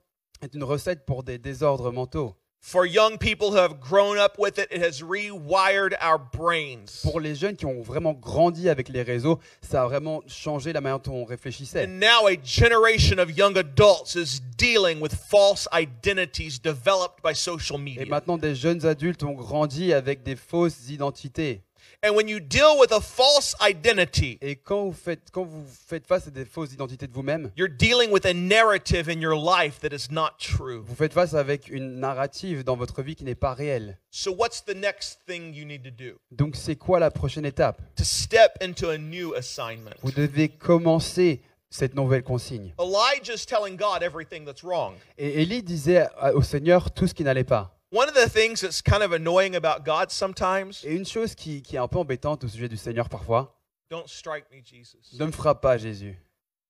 [0.41, 2.35] est une recette pour des désordres mentaux.
[2.67, 7.03] For young people who have grown up with it, it has rewired our brains.
[7.03, 10.81] Pour les jeunes qui ont vraiment grandi avec les réseaux, ça a vraiment changé la
[10.81, 11.85] manière dont on réfléchissait.
[11.85, 17.77] And now a generation of young adults is dealing with false identities developed by social
[17.77, 18.05] Et media.
[18.07, 21.61] maintenant, des jeunes adultes ont grandi avec des fausses identités.
[22.05, 26.05] And when you deal with a false identity, Et quand vous faites, quand vous faites
[26.05, 29.79] face à des fausses identités de vous-même, you're dealing with a narrative in your life
[29.79, 30.83] that is not true.
[30.85, 33.97] vous faites face avec une narrative dans votre vie qui n'est pas réelle.
[34.11, 36.19] So, what's the next thing you need to do?
[36.29, 37.81] Donc, c'est quoi la prochaine étape?
[37.95, 39.95] To step into a new assignment.
[40.03, 41.41] Vous devez commencer
[41.71, 42.75] cette nouvelle consigne.
[42.79, 44.93] Elijah's telling God everything that's wrong.
[45.17, 47.74] Et Élie disait au Seigneur tout ce qui n'allait pas.
[47.91, 51.61] One of the things that's kind of annoying about God sometimes, Et une chose qui,
[51.61, 53.55] qui est un peu embêtante au sujet du Seigneur parfois,
[53.89, 56.17] don't strike me, Jesus, ne me frappe pas Jésus.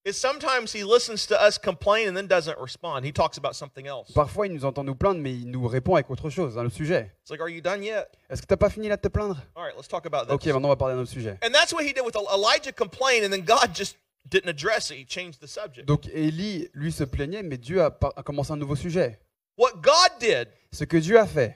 [0.08, 3.04] is sometimes he listens to us complain and then doesn't respond.
[3.04, 4.12] He talks about something else.
[4.14, 6.76] Parfois, il nous entend nous plaindre, mais il nous répond avec autre chose, un autre
[6.76, 7.12] sujet.
[7.24, 8.06] It's like, are you done yet?
[8.30, 9.42] Est-ce que t'as pas fini là de te plaindre?
[9.56, 10.36] All right, let's talk about this.
[10.36, 11.40] Ok, maintenant on va parler d'un autre sujet.
[11.42, 13.98] And that's what he did with El- Elijah complained, and then God just
[14.30, 14.98] didn't address it.
[14.98, 15.88] He changed the subject.
[15.88, 19.18] Donc Élie, lui, se plaignait, mais Dieu a, par- a commencé un nouveau sujet.
[19.58, 21.56] What God did, Ce que Dieu a fait,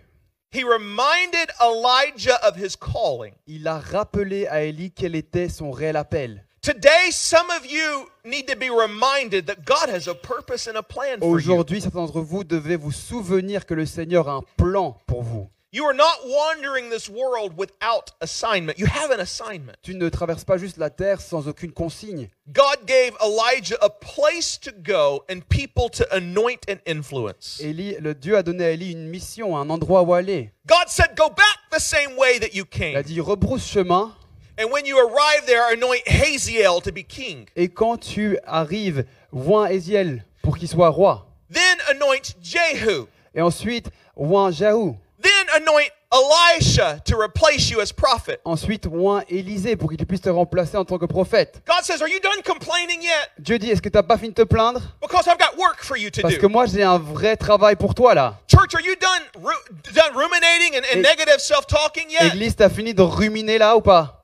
[0.52, 3.34] he reminded Elijah of his calling.
[3.46, 6.46] il a rappelé à Élie quel était son réel appel.
[6.62, 10.84] Today, some of you need to be reminded that God has a purpose and a
[10.84, 11.34] plan for you.
[11.36, 15.50] Aujourd'hui, certains d'entre vous devez vous souvenir que le Seigneur a un plan pour vous.
[15.72, 18.80] You are not wandering this world without assignment.
[18.80, 19.78] You have an assignment.
[19.84, 22.28] Tu ne traverses pas juste la terre sans aucune consigne.
[22.52, 27.60] God gave Elijah a place to go and people to anoint and influence.
[27.62, 30.52] Élie, le Dieu a donné à Élie une mission, un endroit où aller.
[30.66, 33.04] God said, Go back the same way that you Il a came.
[33.04, 34.12] dit rebrousse chemin
[34.58, 37.46] And when you arrive there, anoint Haziel to be king.
[37.56, 41.28] et quand tu arrives, vois Éziel pour qu'il soit roi.
[41.54, 43.06] Then anoint Jehu.
[43.36, 44.98] Et ensuite, vois Jahou.
[45.22, 48.40] Then anoint Elisha to replace you as prophet.
[48.46, 51.62] Ensuite, vois Élisée pour qu'il puisse te remplacer en tant que prophète.
[51.68, 53.30] God says, Are you done complaining yet?
[53.38, 54.82] Dieu dit, est-ce que tu n'as pas fini de te plaindre?
[55.02, 57.94] Because I've got work for you to Parce que moi, j'ai un vrai travail pour
[57.94, 58.40] toi là.
[58.48, 62.28] Church, are you done, ru- done ruminating and, and Et- negative self talking yet?
[62.34, 64.16] Église, t'as fini de ruminer là ou pas?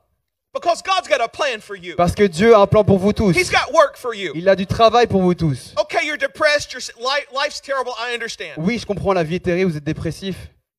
[0.54, 1.94] Because God's got a plan for you.
[1.96, 3.36] Parce que Dieu a un plan pour vous tous.
[3.36, 4.32] He's got work for you.
[4.34, 5.74] Il a du travail pour vous tous.
[5.78, 6.72] Okay, you're depressed.
[6.72, 6.80] Your
[7.34, 7.92] life's terrible.
[8.00, 8.54] I understand.
[8.56, 10.36] Oui, je comprends, la vie est terrible, vous êtes dépressif.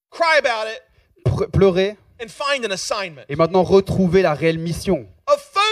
[0.09, 0.81] Cry about it
[1.25, 1.95] Pre- pleurez.
[2.19, 3.25] and find an assignment.
[3.29, 5.07] Et maintenant, retrouvez la réelle mission.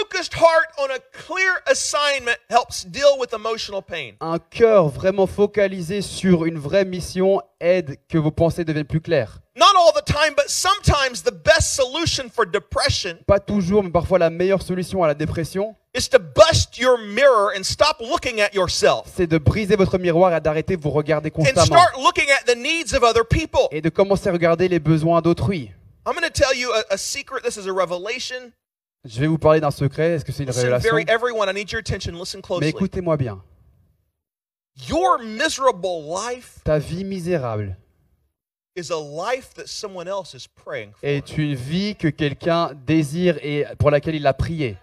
[0.06, 4.14] A focused heart on a clear assignment helps deal with emotional pain.
[4.20, 9.40] Un cœur vraiment focalisé sur une vraie mission aide que vos pensées deviennent plus claires.
[9.56, 14.18] Not all the time, but sometimes the best solution for depression Pas toujours, mais parfois
[14.18, 18.54] la meilleure solution à la dépression, is to bust your mirror and stop looking at
[18.54, 21.64] yourself c'est de briser votre miroir et d'arrêter de vous regarder and constamment.
[21.64, 23.68] start looking at the needs of other people.
[23.72, 25.72] Et de commencer à regarder les besoins d'autrui.
[26.06, 27.42] I'm going to tell you a, a secret.
[27.42, 28.52] This is a revelation.
[29.06, 30.12] Je vais vous parler d'un secret.
[30.14, 30.90] Est-ce que c'est une Listen révélation?
[30.90, 31.48] very everyone.
[31.48, 32.12] I need your attention.
[32.18, 32.68] Listen Mais closely.
[32.68, 33.40] écoutez-moi bien.
[34.88, 37.76] Your miserable life Ta vie misérable
[38.76, 41.08] is a life that someone else is praying for.
[41.08, 44.76] est une vie que quelqu'un désire et pour laquelle il a prié.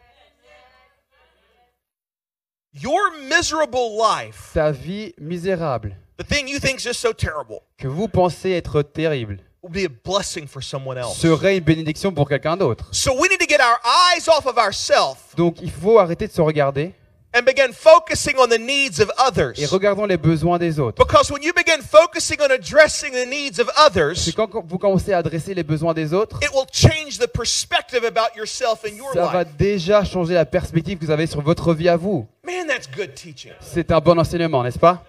[2.73, 7.87] Your miserable life, Ta vie misérable, the thing you think is just so terrible, que
[7.87, 9.37] vous pensez être terrible,
[9.69, 11.17] be a blessing for someone else.
[11.17, 12.89] serait une bénédiction pour quelqu'un d'autre.
[12.91, 16.33] So we need to get our eyes off of ourselves Donc il faut arrêter de
[16.33, 16.93] se regarder
[17.35, 19.09] and begin focusing on the needs of
[19.57, 21.03] et regardons les besoins des autres.
[21.03, 25.13] Because when you begin focusing on addressing the needs of others, C'est quand vous commencez
[25.13, 29.13] à adresser les besoins des autres, it will change the perspective about yourself and your
[29.13, 29.55] ça va life.
[29.57, 32.27] déjà changer la perspective que vous avez sur votre vie à vous.
[32.45, 33.53] Man, that's good teaching.
[33.59, 35.03] C'est un bon enseignement, n'est-ce pas?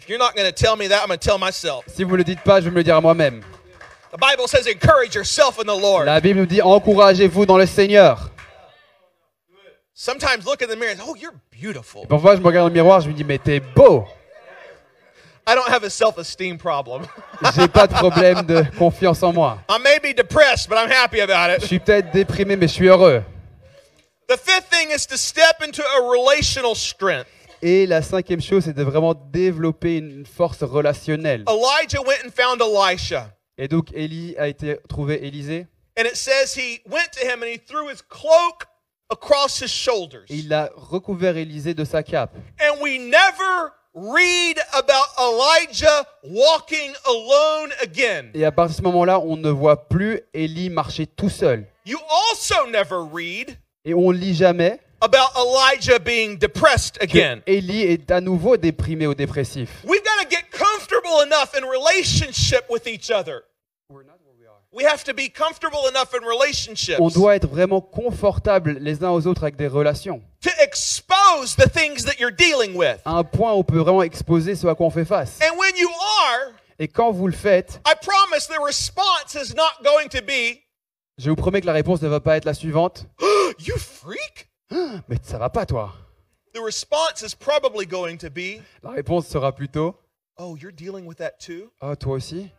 [0.00, 1.84] If you're not going to tell me that, I'm going to tell myself.
[1.88, 3.42] Si vous ne le dites pas, je vais me le dire à moi-même.
[4.14, 6.06] The Bible says, encourage yourself in the Lord.
[6.06, 8.30] La Bible nous dit encouragez-vous dans le Seigneur.
[9.92, 12.06] Sometimes look in the mirror and say, oh, you're beautiful.
[12.06, 14.04] Parfois, je me regarde dans le miroir, je me dis mais t'es beau.
[15.48, 17.02] I don't have a self esteem problem.
[17.56, 19.58] J'ai pas de problème de confiance en moi.
[19.68, 21.66] I may be depressed, but I'm happy about Je it.
[21.66, 23.24] suis peut-être déprimé, mais je suis heureux.
[24.28, 27.26] The fifth thing is to step into a relational strength.
[27.60, 31.42] Et la cinquième chose, c'est de vraiment développer une force relationnelle.
[31.48, 33.32] Elijah went and found Elisha.
[33.58, 35.66] Et donc, Élie a été trouvé Élisée.
[35.96, 38.66] And it says he went to him and he threw his cloak
[39.10, 40.24] across his shoulders.
[40.28, 42.34] Et il a recouvert Élisée de sa cape.
[42.60, 48.30] And we never read about Elijah walking alone again.
[48.34, 51.64] Et à partir de ce moment-là, on ne voit plus Élie marcher tout seul.
[51.86, 57.42] You also never read Et on lit jamais about Elijah being depressed again.
[57.46, 59.68] Élie est à nouveau déprimé ou dépressif.
[59.84, 63.44] We've got to get comfortable enough in relationship with each other.
[64.76, 69.10] We have to be comfortable enough in relationships On doit être vraiment confortable les uns
[69.10, 70.20] aux autres avec des relations.
[70.40, 72.98] to expose the things that you're dealing with.
[73.04, 75.38] À un point où on peut vraiment exposer ce à quoi on fait face.
[75.42, 75.88] And when you
[76.28, 80.58] are, Et quand vous le faites, I promise the response is not going to be,
[81.18, 83.06] je vous promets que la réponse ne va pas être la suivante.
[83.64, 84.48] You freak?
[85.08, 85.92] Mais ça va pas toi.
[86.52, 89.96] The response is probably going to be, La réponse sera plutôt
[90.36, 91.70] Oh, you're dealing with that too?
[91.80, 92.50] Ah, toi aussi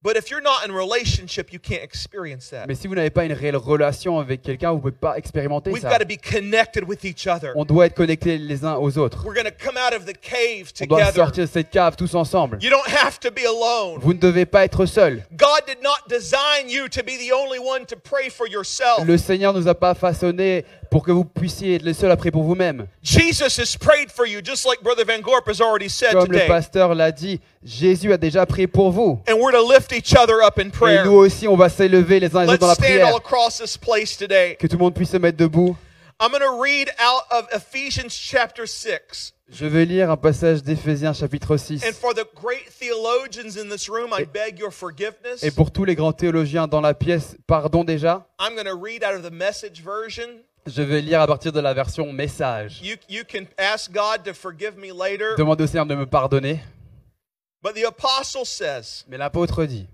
[0.00, 2.66] But if you're not in relationship, you can't experience that.
[2.68, 5.70] Mais si vous n'avez pas une réelle relation avec quelqu'un, vous ne pouvez pas expérimenter
[5.72, 5.90] We've ça.
[5.90, 7.52] got to be connected with each other.
[7.56, 9.24] On doit être connectés les uns aux autres.
[9.26, 11.14] We're going to come out of the cave On doit together.
[11.24, 12.58] sortir de cette cave tous ensemble.
[12.62, 13.98] You don't have to be alone.
[14.00, 15.24] Vous ne devez pas être seul.
[15.32, 19.04] God did not design you to be the only one to pray for yourself.
[19.04, 22.16] Le Seigneur ne nous a pas façonnés pour que vous puissiez être les seuls à
[22.16, 22.86] prier pour vous-même.
[23.02, 26.46] Jesus has prayed for you, just like Brother Van Gorp has already said Comme le
[26.46, 29.20] pasteur l'a dit, Jésus a déjà prié pour vous.
[29.28, 31.04] And we're to lift each other up in Et prayer.
[31.04, 33.06] nous aussi, on va s'élever les uns les autres dans la stand prière.
[33.08, 34.56] all across this place today.
[34.58, 35.76] Que tout le monde puisse se mettre debout.
[36.20, 39.32] I'm going to read out of Ephesians chapter 6.
[39.50, 41.82] Je vais lire un passage d'Éphésiens chapitre 6.
[41.82, 45.42] And for the great theologians in this room, I beg your forgiveness.
[45.42, 48.26] Et pour tous les grands théologiens dans la pièce, pardon déjà.
[48.38, 50.42] I'm going to read out of the message version.
[50.66, 52.82] Je vais lire à partir de la version message.
[52.82, 55.34] You, you can ask God to forgive me later.
[55.38, 56.60] Demandez au Seigneur de me pardonner.
[57.62, 59.88] But the apostle says, Mais l'apôtre dit,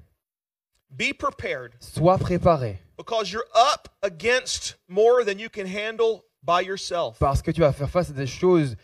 [0.90, 7.18] be prepared sois préparé, because you're up against more than you can handle by yourself.
[7.20, 8.76] parce que tu vas faire face à des choses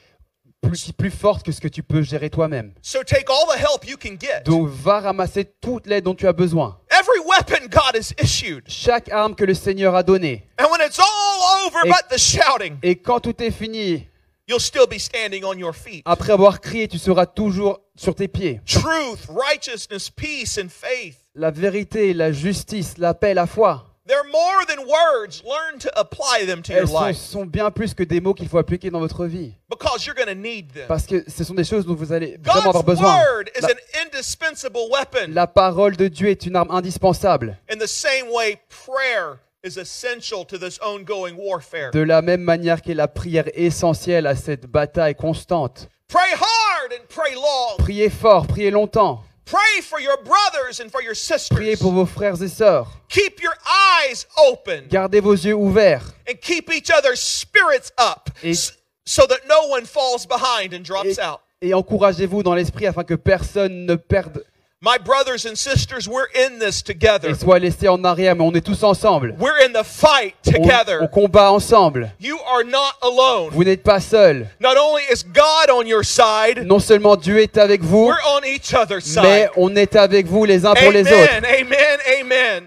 [0.61, 2.73] plus, plus fortes que ce que tu peux gérer toi-même.
[2.83, 4.45] So take all the help you can get.
[4.45, 6.79] Donc va ramasser toute l'aide dont tu as besoin.
[6.91, 8.65] Every weapon God has issued.
[8.69, 10.45] Chaque arme que le Seigneur a donnée.
[10.59, 14.07] And when it's all over Et- but the shouting, Et quand tout est fini,
[14.49, 16.03] you'll still be standing on your feet.
[16.05, 18.61] après avoir crié, tu seras toujours sur tes pieds.
[18.67, 21.17] Truth, righteousness, peace, and faith.
[21.35, 25.42] La vérité, la justice, la paix, la foi, They're more than words.
[25.44, 28.59] Learn to apply them to your elles sont, bien plus que des mots qu'il faut
[28.59, 29.55] appliquer dans votre vie.
[29.68, 30.86] because you're going to need them.
[30.88, 33.14] Parce que ce sont des choses dont vous allez vraiment avoir besoin.
[33.18, 35.32] word is La, an indispensable weapon.
[35.34, 37.59] la parole de Dieu est une arme indispensable.
[37.70, 41.90] In the same way, prayer is essential to this ongoing warfare.
[41.92, 45.88] De la même manière que la prière essentielle à cette bataille constante.
[46.09, 47.76] Pray hard and pray long.
[47.78, 49.22] Priez fort, priez longtemps.
[49.51, 51.80] Pray for your brothers and for your Priez sisters.
[51.80, 52.86] pour vos frères et sœurs.
[53.09, 53.55] Keep your
[54.07, 56.05] eyes open Gardez vos yeux ouverts.
[56.28, 58.55] and keep each other's spirits up Et-
[59.05, 61.40] so that no one falls behind and drops Et, out.
[61.62, 64.44] et encouragez-vous dans l'esprit afin que personne ne perde
[64.83, 67.28] My brothers and sisters, we're in this together.
[67.28, 69.35] et soit laissé en arrière, mais on est tous ensemble.
[69.39, 71.03] We're in the fight together.
[71.03, 72.11] on combat ensemble.
[72.18, 73.51] You are not alone.
[73.53, 74.47] Vous n'êtes pas seul.
[74.59, 78.43] Not only is God on your side, Non seulement Dieu est avec vous, we're on
[78.43, 79.22] each other's side.
[79.22, 81.31] mais on est avec vous les uns pour les autres.
[81.37, 81.45] Amen.
[81.45, 81.99] Amen.
[82.18, 82.64] Amen.